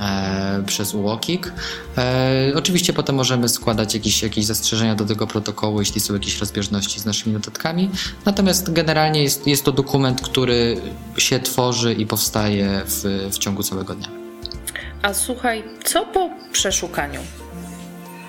e, 0.00 0.62
przez 0.66 0.94
UOKiK. 0.94 1.52
E, 1.98 2.52
oczywiście 2.56 2.92
potem 2.92 3.16
możemy 3.16 3.48
składać 3.48 3.94
jakieś, 3.94 4.22
jakieś 4.22 4.44
zastrzeżenia 4.44 4.94
do 4.94 5.04
tego 5.04 5.26
protokołu, 5.26 5.80
jeśli 5.80 6.00
są 6.00 6.14
jakieś 6.14 6.40
rozbieżności 6.40 7.00
z 7.00 7.04
naszymi 7.04 7.34
notatkami. 7.34 7.90
Natomiast 8.24 8.72
generalnie 8.72 9.22
jest, 9.22 9.46
jest 9.46 9.64
to 9.64 9.72
dokument, 9.72 10.20
który 10.20 10.76
się 11.16 11.40
tworzy 11.40 11.94
i 11.94 12.06
powstaje 12.06 12.82
w, 12.86 13.28
w 13.32 13.38
ciągu 13.38 13.62
całego 13.62 13.94
dnia. 13.94 14.08
A 15.02 15.14
słuchaj, 15.14 15.64
co 15.84 16.06
po 16.06 16.30
przeszukaniu? 16.52 17.20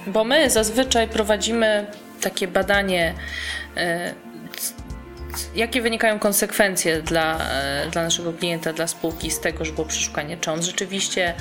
Bo 0.08 0.24
my 0.24 0.50
zazwyczaj 0.50 1.08
prowadzimy 1.08 1.88
takie 2.22 2.48
badanie 2.48 3.14
jakie 5.56 5.82
wynikają 5.82 6.20
konsekwencje 6.20 7.02
dla, 7.02 7.50
e, 7.52 7.88
dla 7.92 8.04
naszego 8.04 8.34
klienta, 8.34 8.74
dla 8.74 8.88
spółki 8.88 9.32
z 9.32 9.40
tego, 9.40 9.66
że 9.66 9.72
było 9.72 9.88
przeszukanie? 9.88 10.38
Czy 10.38 10.52
on 10.52 10.64
rzeczywiście 10.64 11.34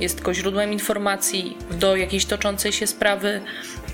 jest 0.00 0.16
tylko 0.16 0.34
źródłem 0.34 0.72
informacji 0.72 1.56
do 1.70 1.96
jakiejś 1.96 2.26
toczącej 2.26 2.72
się 2.72 2.86
sprawy, 2.86 3.40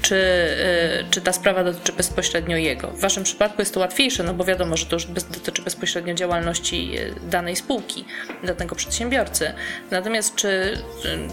czy, 0.03 0.17
e, 0.17 1.05
czy 1.11 1.21
ta 1.21 1.33
sprawa 1.33 1.65
dotyczy 1.65 1.93
bezpośrednio 1.93 2.57
jego? 2.57 2.89
W 2.89 3.01
Waszym 3.01 3.25
przypadku 3.25 3.63
jest 3.63 3.75
to 3.75 3.81
łatwiejsze, 3.81 4.23
no 4.23 4.35
bo 4.35 4.45
wiadomo, 4.45 4.77
że 4.77 4.87
to 4.87 4.97
już 4.97 5.07
dotyczy 5.07 5.63
bezpośrednio 5.63 6.15
działalności 6.15 6.91
e, 6.97 7.31
danej 7.31 7.57
spółki, 7.57 8.05
danego 8.45 8.77
przedsiębiorcy. 8.77 9.53
Natomiast 9.91 10.35
czy, 10.35 10.79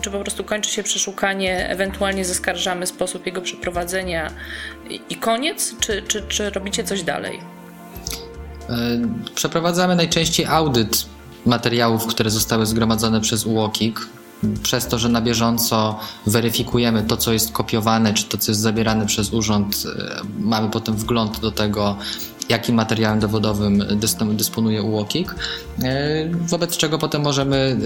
czy 0.01 0.11
po 0.11 0.19
prostu 0.19 0.43
kończy 0.43 0.69
się 0.69 0.83
przeszukanie, 0.83 1.69
ewentualnie 1.69 2.25
zaskarżamy 2.25 2.87
sposób 2.87 3.25
jego 3.25 3.41
przeprowadzenia 3.41 4.31
i 5.09 5.15
koniec, 5.15 5.75
czy, 5.79 6.01
czy, 6.01 6.21
czy 6.27 6.49
robicie 6.49 6.83
coś 6.83 7.03
dalej? 7.03 7.62
E, 8.69 8.75
przeprowadzamy 9.35 9.95
najczęściej 9.95 10.45
audyt 10.45 11.05
materiałów, 11.45 12.05
które 12.05 12.29
zostały 12.29 12.65
zgromadzone 12.65 13.21
przez 13.21 13.45
UOKiK, 13.45 14.07
przez 14.63 14.87
to, 14.87 14.99
że 14.99 15.09
na 15.09 15.21
bieżąco 15.21 15.99
weryfikujemy 16.27 17.03
to, 17.03 17.17
co 17.17 17.33
jest 17.33 17.51
kopiowane, 17.51 18.13
czy 18.13 18.23
to, 18.23 18.37
co 18.37 18.51
jest 18.51 18.61
zabierane 18.61 19.05
przez 19.05 19.33
urząd, 19.33 19.83
e, 19.85 20.21
mamy 20.39 20.69
potem 20.69 20.95
wgląd 20.95 21.39
do 21.39 21.51
tego, 21.51 21.97
jakim 22.49 22.75
materiałem 22.75 23.19
dowodowym 23.19 23.83
dysponuje 24.33 24.83
UOKiK, 24.83 25.35
e, 25.83 26.29
wobec 26.29 26.77
czego 26.77 26.97
potem 26.97 27.21
możemy 27.21 27.77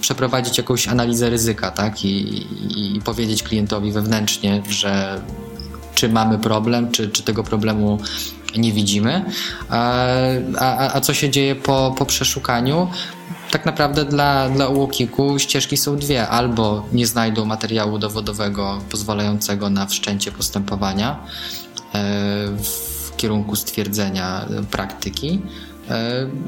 przeprowadzić 0.00 0.58
jakąś 0.58 0.88
analizę 0.88 1.30
ryzyka 1.30 1.70
tak? 1.70 2.04
I, 2.04 2.46
i 2.96 3.00
powiedzieć 3.00 3.42
klientowi 3.42 3.92
wewnętrznie, 3.92 4.62
że 4.68 5.20
czy 5.94 6.08
mamy 6.08 6.38
problem, 6.38 6.90
czy, 6.90 7.08
czy 7.08 7.22
tego 7.22 7.44
problemu 7.44 7.98
nie 8.56 8.72
widzimy. 8.72 9.24
A, 9.68 10.04
a, 10.58 10.94
a 10.94 11.00
co 11.00 11.14
się 11.14 11.30
dzieje 11.30 11.54
po, 11.54 11.94
po 11.98 12.06
przeszukaniu? 12.06 12.88
Tak 13.50 13.66
naprawdę 13.66 14.04
dla, 14.04 14.48
dla 14.48 14.68
UOKiK-u 14.68 15.38
ścieżki 15.38 15.76
są 15.76 15.96
dwie. 15.96 16.28
Albo 16.28 16.86
nie 16.92 17.06
znajdą 17.06 17.44
materiału 17.44 17.98
dowodowego 17.98 18.78
pozwalającego 18.90 19.70
na 19.70 19.86
wszczęcie 19.86 20.32
postępowania 20.32 21.18
e, 21.94 21.98
w 22.56 23.16
kierunku 23.16 23.56
stwierdzenia 23.56 24.46
praktyki, 24.70 25.42
E, 25.42 25.69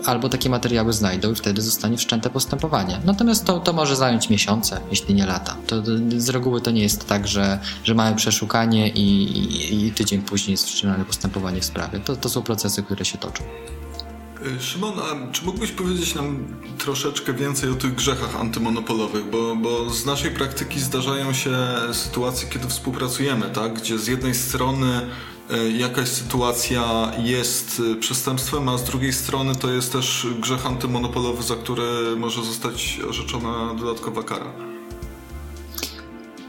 albo 0.04 0.28
takie 0.28 0.50
materiały 0.50 0.92
znajdą 0.92 1.32
i 1.32 1.34
wtedy 1.34 1.62
zostanie 1.62 1.96
wszczęte 1.96 2.30
postępowanie. 2.30 3.00
Natomiast 3.04 3.44
to, 3.44 3.60
to 3.60 3.72
może 3.72 3.96
zająć 3.96 4.30
miesiące, 4.30 4.80
jeśli 4.90 5.14
nie 5.14 5.26
lata. 5.26 5.56
To, 5.66 5.82
z 6.16 6.28
reguły 6.28 6.60
to 6.60 6.70
nie 6.70 6.82
jest 6.82 7.06
tak, 7.06 7.28
że, 7.28 7.58
że 7.84 7.94
mamy 7.94 8.16
przeszukanie 8.16 8.88
i, 8.88 9.22
i, 9.38 9.86
i 9.86 9.92
tydzień 9.92 10.22
później 10.22 10.52
jest 10.52 10.66
wszczynane 10.66 11.04
postępowanie 11.04 11.60
w 11.60 11.64
sprawie. 11.64 12.00
To, 12.00 12.16
to 12.16 12.28
są 12.28 12.42
procesy, 12.42 12.82
które 12.82 13.04
się 13.04 13.18
toczą. 13.18 13.44
Y, 14.46 14.60
Szymon, 14.60 14.92
a 14.98 15.32
czy 15.32 15.44
mógłbyś 15.44 15.72
powiedzieć 15.72 16.14
nam 16.14 16.46
troszeczkę 16.78 17.32
więcej 17.32 17.70
o 17.70 17.74
tych 17.74 17.94
grzechach 17.94 18.40
antymonopolowych? 18.40 19.30
Bo, 19.30 19.56
bo 19.56 19.90
z 19.90 20.06
naszej 20.06 20.30
praktyki 20.30 20.80
zdarzają 20.80 21.32
się 21.32 21.56
sytuacje, 21.92 22.48
kiedy 22.48 22.68
współpracujemy, 22.68 23.50
tak? 23.50 23.74
Gdzie 23.74 23.98
z 23.98 24.06
jednej 24.06 24.34
strony 24.34 25.00
jakaś 25.78 26.08
sytuacja 26.08 27.12
jest 27.18 27.80
y, 27.80 27.96
przestępstwem, 27.96 28.68
a 28.68 28.78
z 28.78 28.84
drugiej 28.84 29.12
strony 29.12 29.54
to 29.54 29.70
jest 29.70 29.92
też 29.92 30.26
grzech 30.40 30.66
antymonopolowy, 30.66 31.42
za 31.42 31.56
który 31.56 32.16
może 32.16 32.44
zostać 32.44 33.00
orzeczona 33.08 33.74
dodatkowa 33.74 34.22
kara. 34.22 34.71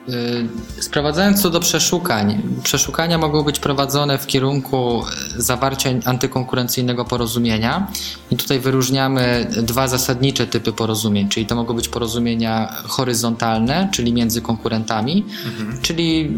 Y, 0.10 0.82
sprowadzając 0.82 1.42
to 1.42 1.50
do 1.50 1.60
przeszukań, 1.60 2.42
przeszukania 2.64 3.18
mogą 3.18 3.44
być 3.44 3.60
prowadzone 3.60 4.18
w 4.18 4.28
kierunku 4.28 5.04
zawarcia 5.38 5.90
antykonkurencyjnego 6.06 7.06
porozumienia 7.06 7.88
i 8.32 8.36
tutaj 8.36 8.60
wyróżniamy 8.60 9.48
dwa 9.62 9.88
zasadnicze 9.88 10.48
typy 10.48 10.74
porozumień, 10.74 11.30
czyli 11.30 11.46
to 11.46 11.56
mogą 11.56 11.74
być 11.74 11.88
porozumienia 11.88 12.74
horyzontalne, 12.84 13.90
czyli 13.92 14.14
między 14.14 14.42
konkurentami, 14.42 15.26
mhm. 15.46 15.82
czyli 15.82 16.36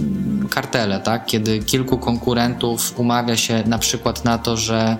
kartele, 0.50 1.00
tak? 1.00 1.26
kiedy 1.26 1.60
kilku 1.60 1.98
konkurentów 1.98 3.00
umawia 3.00 3.38
się 3.38 3.64
na 3.66 3.78
przykład 3.78 4.26
na 4.26 4.38
to, 4.38 4.58
że 4.58 4.98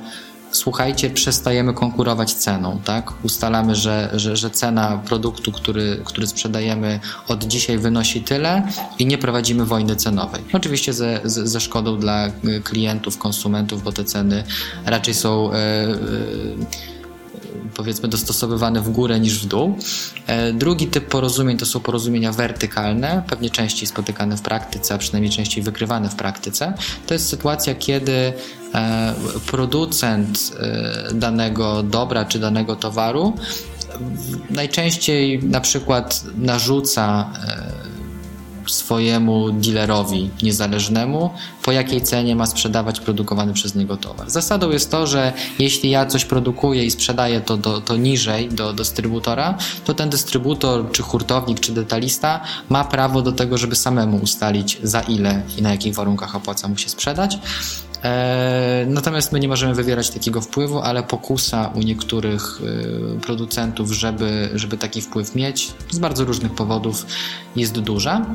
słuchajcie, 0.56 1.10
przestajemy 1.10 1.74
konkurować 1.74 2.34
ceną, 2.34 2.80
tak? 2.86 3.14
Ustalamy, 3.24 3.76
że, 3.76 4.10
że, 4.14 4.38
że 4.38 4.50
cena 4.50 5.02
produktu, 5.06 5.52
który, 5.52 6.02
który 6.06 6.28
sprzedajemy 6.28 7.00
od 7.28 7.44
dzisiaj 7.44 7.78
wynosi 7.78 8.22
tyle 8.22 8.68
i 9.00 9.06
nie 9.06 9.18
prowadzimy 9.18 9.66
wojny 9.66 9.96
cenowej. 9.96 10.42
Oczywiście 10.54 10.94
ze, 10.94 11.20
ze, 11.24 11.60
szkodą 11.60 12.00
dla 12.00 12.30
klientów, 12.64 13.18
konsumentów, 13.18 13.84
bo 13.84 13.92
te 13.92 14.04
ceny 14.04 14.44
raczej 14.86 15.14
są. 15.14 15.52
Yy, 15.52 16.86
powiedzmy 17.76 18.10
dostosowywane 18.10 18.82
w 18.82 18.90
górę 18.90 19.20
niż 19.20 19.44
w 19.44 19.46
dół. 19.46 19.78
E, 20.28 20.54
drugi 20.54 20.88
typ 20.88 21.08
porozumień 21.08 21.58
to 21.58 21.66
są 21.66 21.80
porozumienia 21.80 22.32
wertykalne, 22.32 23.24
pewnie 23.30 23.50
częściej 23.50 23.88
spotykane 23.88 24.38
w 24.38 24.42
praktyce, 24.42 24.94
a 24.94 24.98
przynajmniej 24.98 25.32
częściej 25.32 25.64
wykrywane 25.64 26.10
w 26.10 26.16
praktyce. 26.16 26.74
To 27.08 27.14
jest 27.14 27.30
sytuacja, 27.30 27.76
kiedy 27.76 28.34
e, 28.74 29.14
producent 29.46 30.52
e, 30.60 31.14
danego 31.14 31.84
dobra 31.84 32.26
czy 32.26 32.40
danego 32.40 32.76
towaru 32.76 33.34
najczęściej 34.50 35.44
na 35.44 35.62
przykład 35.62 36.24
narzuca 36.38 37.34
swojemu 38.68 39.52
dealerowi 39.52 40.30
niezależnemu, 40.44 41.30
po 41.64 41.72
jakiej 41.72 42.02
cenie 42.02 42.36
ma 42.36 42.46
sprzedawać 42.46 43.00
produkowany 43.00 43.54
przez 43.54 43.76
niego 43.76 43.98
towar. 43.98 44.30
Zasadą 44.30 44.72
jest 44.72 44.92
to, 44.92 45.08
że 45.08 45.34
jeśli 45.60 45.90
ja 45.90 46.06
coś 46.06 46.26
produkuję 46.26 46.86
i 46.86 46.92
sprzedaję 46.92 47.42
to, 47.42 47.58
do, 47.58 47.82
to 47.82 47.98
niżej 47.98 48.50
do 48.50 48.74
dystrybutora, 48.74 49.58
to 49.86 49.94
ten 49.94 50.10
dystrybutor, 50.10 50.92
czy 50.92 51.04
hurtownik, 51.04 51.60
czy 51.60 51.72
detalista 51.72 52.42
ma 52.70 52.84
prawo 52.84 53.22
do 53.22 53.32
tego, 53.32 53.58
żeby 53.58 53.76
samemu 53.76 54.18
ustalić 54.18 54.78
za 54.84 55.02
ile 55.02 55.42
i 55.58 55.62
na 55.62 55.72
jakich 55.72 55.96
warunkach 55.96 56.36
opłaca 56.36 56.68
mu 56.68 56.78
się 56.78 56.90
sprzedać. 56.90 57.38
E, 58.06 58.86
natomiast 58.90 59.32
my 59.32 59.40
nie 59.40 59.48
możemy 59.48 59.74
wywierać 59.74 60.10
takiego 60.10 60.42
wpływu, 60.42 60.80
ale 60.80 61.04
pokusa 61.04 61.72
u 61.76 61.80
niektórych 61.80 62.62
e, 63.18 63.20
producentów, 63.22 63.92
żeby, 63.92 64.50
żeby 64.56 64.78
taki 64.78 65.02
wpływ 65.02 65.36
mieć 65.36 65.74
z 65.92 66.00
bardzo 66.00 66.26
różnych 66.26 66.56
powodów 66.56 67.06
jest 67.56 67.80
duża. 67.80 68.26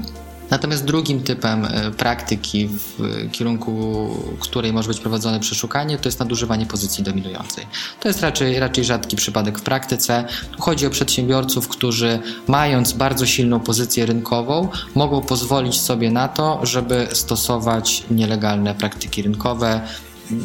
Natomiast 0.50 0.84
drugim 0.84 1.22
typem 1.22 1.64
e, 1.64 1.90
praktyki, 1.90 2.68
w 2.68 3.28
kierunku 3.32 4.10
której 4.40 4.72
może 4.72 4.88
być 4.88 5.00
prowadzone 5.00 5.40
przeszukanie, 5.40 5.98
to 5.98 6.08
jest 6.08 6.20
nadużywanie 6.20 6.66
pozycji 6.66 7.04
dominującej. 7.04 7.66
To 8.00 8.08
jest 8.08 8.20
raczej, 8.20 8.58
raczej 8.58 8.84
rzadki 8.84 9.16
przypadek 9.16 9.58
w 9.58 9.62
praktyce. 9.62 10.24
Tu 10.52 10.62
chodzi 10.62 10.86
o 10.86 10.90
przedsiębiorców, 10.90 11.68
którzy 11.68 12.18
mając 12.46 12.92
bardzo 12.92 13.26
silną 13.26 13.60
pozycję 13.60 14.06
rynkową, 14.06 14.68
mogą 14.94 15.20
pozwolić 15.22 15.80
sobie 15.80 16.10
na 16.10 16.28
to, 16.28 16.60
żeby 16.62 17.08
stosować 17.12 18.04
nielegalne 18.10 18.74
praktyki 18.74 19.22
rynkowe, 19.22 19.80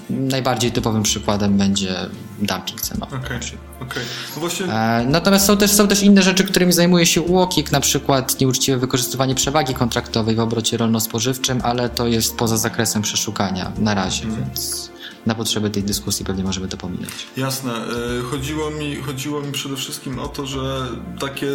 najbardziej 0.09 0.71
typowym 0.71 1.03
przykładem 1.03 1.57
będzie 1.57 1.95
dumping 2.39 2.81
cenowy. 2.81 3.15
Okay, 3.15 3.39
okay. 3.81 4.03
No 4.35 4.39
właśnie... 4.39 4.65
E, 4.65 5.05
natomiast 5.07 5.45
są 5.45 5.57
też, 5.57 5.71
są 5.71 5.87
też 5.87 6.03
inne 6.03 6.23
rzeczy, 6.23 6.43
którymi 6.43 6.73
zajmuje 6.73 7.05
się 7.05 7.21
UOKiK, 7.21 7.71
na 7.71 7.79
przykład 7.79 8.39
nieuczciwe 8.39 8.77
wykorzystywanie 8.77 9.35
przewagi 9.35 9.73
kontraktowej 9.73 10.35
w 10.35 10.39
obrocie 10.39 10.77
rolno-spożywczym, 10.77 11.59
ale 11.63 11.89
to 11.89 12.07
jest 12.07 12.37
poza 12.37 12.57
zakresem 12.57 13.01
przeszukania 13.01 13.71
na 13.77 13.93
razie, 13.93 14.23
mm. 14.23 14.35
więc 14.35 14.94
na 15.25 15.35
potrzeby 15.35 15.69
tej 15.69 15.83
dyskusji 15.83 16.25
pewnie 16.25 16.43
możemy 16.43 16.67
to 16.67 16.77
pominąć. 16.77 17.27
Jasne. 17.37 17.73
E, 17.73 18.21
chodziło 18.31 18.71
mi, 18.71 18.95
chodziło 18.95 19.41
mi 19.41 19.51
przede 19.51 19.75
wszystkim 19.75 20.19
o 20.19 20.27
to, 20.27 20.45
że 20.45 20.87
takie 21.19 21.47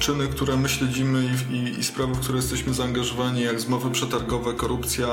czyny, 0.00 0.28
które 0.28 0.56
my 0.56 0.68
śledzimy 0.68 1.24
i, 1.50 1.54
i, 1.54 1.78
i 1.78 1.84
sprawy, 1.84 2.14
w 2.14 2.20
które 2.20 2.36
jesteśmy 2.36 2.74
zaangażowani, 2.74 3.40
jak 3.40 3.60
zmowy 3.60 3.90
przetargowe, 3.90 4.54
korupcja 4.54 5.08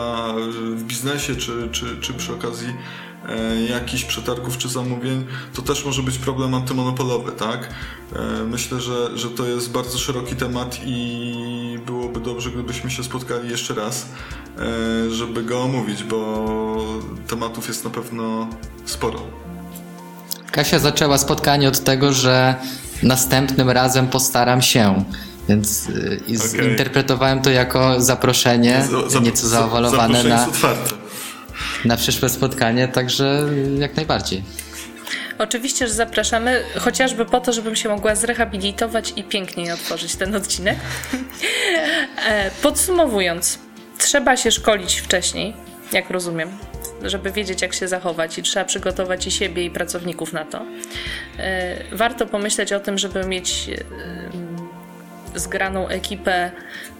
w 0.75 0.83
biznesie, 0.83 1.35
czy, 1.35 1.69
czy, 1.71 1.97
czy 2.01 2.13
przy 2.13 2.33
okazji 2.33 2.73
e, 3.29 3.61
jakichś 3.61 4.03
przetargów 4.03 4.57
czy 4.57 4.69
zamówień, 4.69 5.25
to 5.53 5.61
też 5.61 5.85
może 5.85 6.03
być 6.03 6.17
problem 6.17 6.53
antymonopolowy, 6.53 7.31
tak? 7.31 7.69
E, 8.15 8.43
myślę, 8.43 8.81
że, 8.81 9.17
że 9.17 9.29
to 9.29 9.47
jest 9.47 9.71
bardzo 9.71 9.97
szeroki 9.97 10.35
temat 10.35 10.79
i 10.85 11.79
byłoby 11.85 12.19
dobrze, 12.19 12.51
gdybyśmy 12.51 12.91
się 12.91 13.03
spotkali 13.03 13.49
jeszcze 13.49 13.73
raz, 13.73 14.09
e, 14.57 15.09
żeby 15.09 15.43
go 15.43 15.61
omówić, 15.61 16.03
bo 16.03 16.68
tematów 17.29 17.67
jest 17.67 17.83
na 17.83 17.89
pewno 17.89 18.47
sporo. 18.85 19.19
Kasia 20.51 20.79
zaczęła 20.79 21.17
spotkanie 21.17 21.67
od 21.67 21.83
tego, 21.83 22.13
że 22.13 22.55
następnym 23.03 23.69
razem 23.69 24.07
postaram 24.07 24.61
się. 24.61 25.03
Więc 25.49 25.87
okay. 26.53 26.69
interpretowałem 26.69 27.41
to 27.41 27.49
jako 27.49 28.01
zaproszenie, 28.01 28.87
za, 29.07 29.19
nieco 29.19 29.47
zaowalowane 29.47 30.23
na, 30.23 30.47
na 31.85 31.97
przyszłe 31.97 32.29
spotkanie, 32.29 32.87
także 32.87 33.49
jak 33.79 33.95
najbardziej. 33.95 34.43
Oczywiście, 35.37 35.87
że 35.87 35.93
zapraszamy, 35.93 36.63
chociażby 36.79 37.25
po 37.25 37.39
to, 37.39 37.53
żebym 37.53 37.75
się 37.75 37.89
mogła 37.89 38.15
zrehabilitować 38.15 39.13
i 39.15 39.23
piękniej 39.23 39.71
otworzyć 39.71 40.15
ten 40.15 40.35
odcinek. 40.35 40.77
E, 42.27 42.51
podsumowując, 42.61 43.59
trzeba 43.97 44.37
się 44.37 44.51
szkolić 44.51 44.95
wcześniej, 44.99 45.53
jak 45.91 46.09
rozumiem, 46.09 46.49
żeby 47.03 47.31
wiedzieć, 47.31 47.61
jak 47.61 47.73
się 47.73 47.87
zachować, 47.87 48.37
i 48.37 48.43
trzeba 48.43 48.65
przygotować 48.65 49.27
i 49.27 49.31
siebie, 49.31 49.65
i 49.65 49.71
pracowników 49.71 50.33
na 50.33 50.45
to. 50.45 50.65
E, 51.37 51.95
warto 51.95 52.25
pomyśleć 52.25 52.73
o 52.73 52.79
tym, 52.79 52.97
żeby 52.97 53.25
mieć 53.25 53.69
e, 53.69 54.59
zgraną 55.35 55.87
ekipę 55.87 56.51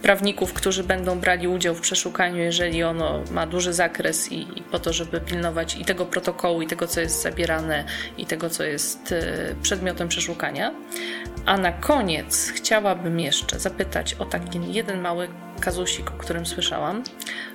prawników, 0.02 0.52
którzy 0.52 0.84
będą 0.84 1.20
brali 1.20 1.48
udział 1.48 1.74
w 1.74 1.80
przeszukaniu, 1.80 2.36
jeżeli 2.36 2.82
ono 2.82 3.22
ma 3.30 3.46
duży 3.46 3.72
zakres 3.72 4.32
i, 4.32 4.46
po 4.70 4.78
to, 4.78 4.92
żeby 4.92 5.20
pilnować 5.20 5.76
i 5.76 5.84
tego 5.84 6.06
protokołu, 6.06 6.62
i 6.62 6.66
tego, 6.66 6.86
co 6.86 7.00
jest 7.00 7.22
zabierane, 7.22 7.84
i 8.18 8.26
tego, 8.26 8.50
co 8.50 8.64
jest 8.64 9.12
e, 9.12 9.54
przedmiotem 9.62 10.08
przeszukania. 10.08 10.74
A 11.46 11.58
na 11.58 11.72
koniec 11.72 12.52
chciałabym 12.54 13.20
jeszcze 13.20 13.58
zapytać 13.60 14.14
o 14.14 14.24
taki 14.24 14.72
jeden 14.72 15.00
mały 15.00 15.28
kazusik, 15.60 16.10
o 16.10 16.14
którym 16.14 16.46
słyszałam, 16.46 17.02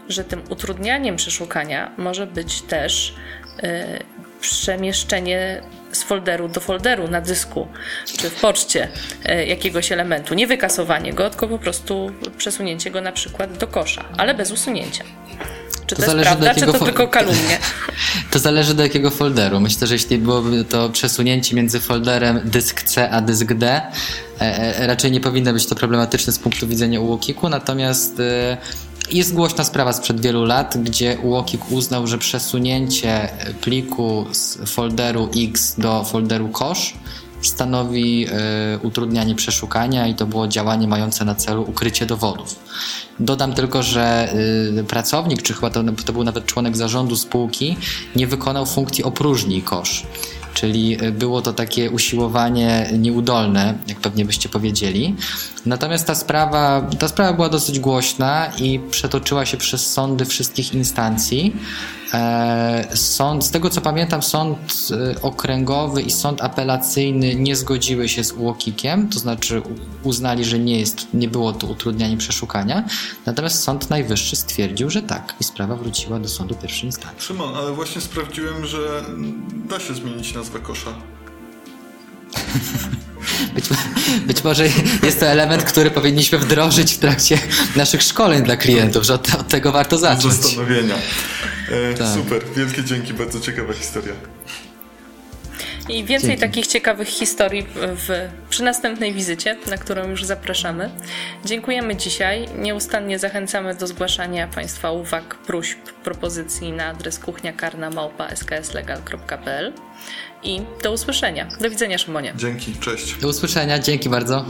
że 0.10 0.24
tym 0.24 0.42
utrudnianiem 0.50 1.16
przeszukania 1.16 1.92
może 1.98 2.28
być 2.28 2.62
też 2.62 3.16
e, 3.64 4.00
przemieszczenie 4.42 5.62
z 5.92 6.04
folderu 6.04 6.48
do 6.48 6.60
folderu 6.60 7.08
na 7.08 7.22
dysku 7.22 7.68
czy 8.18 8.30
w 8.30 8.42
poczcie 8.42 8.88
e, 9.26 9.46
jakiegoś 9.46 9.92
elementu. 9.92 10.34
Nie 10.34 10.48
wykasowanie 10.48 11.14
go, 11.14 11.30
tylko 11.30 11.48
po 11.48 11.60
prostu 11.60 12.12
przesunięcie 12.38 12.92
go 12.92 13.02
na 13.02 13.12
przykład 13.12 13.58
do 13.58 13.68
kosza, 13.68 14.06
ale 14.18 14.34
bez 14.34 14.52
usunięcia. 14.52 15.04
Czy 15.88 15.96
to, 15.96 16.02
to 16.02 16.18
jest 16.18 16.28
prawda, 16.28 16.54
czy 16.54 16.66
to 16.66 16.86
tylko 16.86 17.08
kalumnie? 17.08 17.58
To 18.32 18.40
zależy 18.40 18.74
do 18.74 18.84
jakiego 18.84 19.12
folderu. 19.12 19.60
Myślę, 19.60 19.88
że 19.88 19.96
jeśli 19.96 20.18
byłoby 20.18 20.66
to 20.66 20.90
przesunięcie 20.90 21.56
między 21.56 21.80
folderem 21.80 22.42
dysk 22.46 22.84
C 22.84 23.10
a 23.10 23.22
dysk 23.22 23.54
D, 23.54 23.68
e, 23.68 24.42
e, 24.42 24.88
raczej 24.88 25.12
nie 25.12 25.20
powinno 25.20 25.54
być 25.54 25.66
to 25.66 25.76
problematyczne 25.76 26.34
z 26.34 26.40
punktu 26.40 26.68
widzenia 26.68 27.00
UOKiK-u, 27.00 27.50
natomiast 27.50 28.22
jest 29.12 29.34
głośna 29.34 29.64
sprawa 29.64 29.94
sprzed 29.94 30.22
wielu 30.22 30.46
lat, 30.46 30.78
gdzie 30.84 31.18
UOKiK 31.24 31.72
uznał, 31.72 32.08
że 32.08 32.18
przesunięcie 32.18 33.30
pliku 33.62 34.26
z 34.32 34.58
folderu 34.70 35.30
X 35.36 35.76
do 35.78 36.04
folderu 36.04 36.50
kosz 36.50 36.94
stanowi 37.42 38.28
y, 38.28 38.80
utrudnianie 38.82 39.36
przeszukania 39.36 40.08
i 40.08 40.16
to 40.16 40.26
było 40.26 40.48
działanie 40.48 40.88
mające 40.88 41.26
na 41.26 41.36
celu 41.36 41.64
ukrycie 41.64 42.06
dowodów. 42.06 42.60
Dodam 43.20 43.54
tylko, 43.54 43.84
że 43.84 44.34
y, 44.80 44.84
pracownik, 44.84 45.42
czy 45.42 45.54
chyba 45.54 45.70
to, 45.70 45.84
to 46.06 46.14
był 46.14 46.24
nawet 46.24 46.46
członek 46.46 46.78
zarządu 46.78 47.16
spółki, 47.16 47.78
nie 48.16 48.28
wykonał 48.28 48.66
funkcji 48.66 49.04
opróżnij 49.04 49.62
kosz 49.62 50.04
czyli 50.56 51.04
y, 51.04 51.12
było 51.12 51.42
to 51.42 51.54
takie 51.54 51.92
usiłowanie 51.92 52.90
nieudolne, 53.00 53.78
jak 53.88 54.00
pewnie 54.00 54.26
byście 54.26 54.50
powiedzieli. 54.50 55.16
Natomiast 55.66 56.08
ta 56.08 56.16
sprawa, 56.16 56.90
ta 57.00 57.08
sprawa 57.08 57.34
była 57.34 57.50
dosyć 57.50 57.80
głośna 57.80 58.52
i 58.58 58.80
przetoczyła 58.92 59.46
się 59.46 59.58
przez 59.58 59.94
sądy 59.94 60.26
wszystkich 60.26 60.74
instancji. 60.74 61.56
E, 62.16 62.88
sąd, 62.94 63.46
z 63.46 63.52
tego 63.52 63.70
co 63.70 63.82
pamiętam, 63.82 64.24
sąd 64.24 64.58
e, 64.92 65.22
okręgowy 65.22 66.02
i 66.02 66.12
sąd 66.12 66.42
apelacyjny 66.42 67.36
nie 67.36 67.56
zgodziły 67.56 68.10
się 68.10 68.24
z 68.24 68.32
UOKiK-iem, 68.32 69.10
to 69.10 69.20
znaczy 69.20 69.62
uznali, 70.04 70.46
że 70.46 70.60
nie, 70.60 70.80
jest, 70.80 71.08
nie 71.14 71.28
było 71.28 71.54
to 71.54 71.68
utrudnianie 71.68 72.18
przeszukania, 72.18 72.84
natomiast 73.26 73.64
Sąd 73.64 73.90
Najwyższy 73.90 74.36
stwierdził, 74.36 74.90
że 74.90 75.02
tak 75.02 75.34
i 75.42 75.44
sprawa 75.44 75.76
wróciła 75.76 76.20
do 76.20 76.28
sądu 76.28 76.56
pierwszej 76.56 76.86
instancji. 76.86 77.22
Szymon, 77.22 77.56
ale 77.56 77.72
właśnie 77.72 78.02
sprawdziłem, 78.02 78.66
że 78.66 79.04
da 79.70 79.80
się 79.80 79.94
zmienić 79.94 80.34
nazwę 80.34 80.60
kosza. 80.60 80.94
Być, 83.56 83.66
być, 84.28 84.44
może 84.44 84.68
jest 85.04 85.20
to 85.20 85.26
element, 85.26 85.64
który 85.64 85.92
powinniśmy 85.92 86.38
wdrożyć 86.38 86.94
w 86.94 86.98
trakcie 86.98 87.40
naszych 87.76 88.04
szkoleń 88.04 88.44
dla 88.44 88.58
klientów, 88.58 89.04
że 89.04 89.14
od, 89.14 89.36
od 89.36 89.48
tego 89.48 89.72
warto 89.72 89.98
zacząć. 89.98 90.34
Zastanowienia. 90.34 90.96
E, 91.72 91.94
tak. 91.94 92.08
Super, 92.08 92.42
wielkie 92.56 92.84
dzięki, 92.84 93.14
bardzo 93.14 93.40
ciekawa 93.40 93.74
historia. 93.74 94.14
I 95.90 96.04
więcej 96.04 96.30
Dzięki. 96.30 96.42
takich 96.42 96.68
ciekawych 96.68 97.08
historii 97.08 97.68
w, 97.80 98.10
przy 98.50 98.64
następnej 98.64 99.14
wizycie, 99.14 99.58
na 99.70 99.78
którą 99.78 100.10
już 100.10 100.24
zapraszamy. 100.24 100.90
Dziękujemy 101.46 101.96
dzisiaj. 101.96 102.48
Nieustannie 102.58 103.20
zachęcamy 103.20 103.76
do 103.76 103.88
zgłaszania 103.88 104.48
Państwa 104.48 104.92
uwag, 104.92 105.36
próśb, 105.36 105.78
propozycji 106.04 106.72
na 106.72 106.86
adres 106.86 107.20
kuchniakarna.skslegal.pl 107.20 109.74
i 110.44 110.62
do 110.84 110.92
usłyszenia. 110.92 111.48
Do 111.62 111.70
widzenia, 111.70 111.98
Szymonie. 111.98 112.34
Dzięki, 112.36 112.76
cześć. 112.76 113.16
Do 113.16 113.28
usłyszenia, 113.28 113.80
dzięki 113.80 114.10
bardzo. 114.10 114.46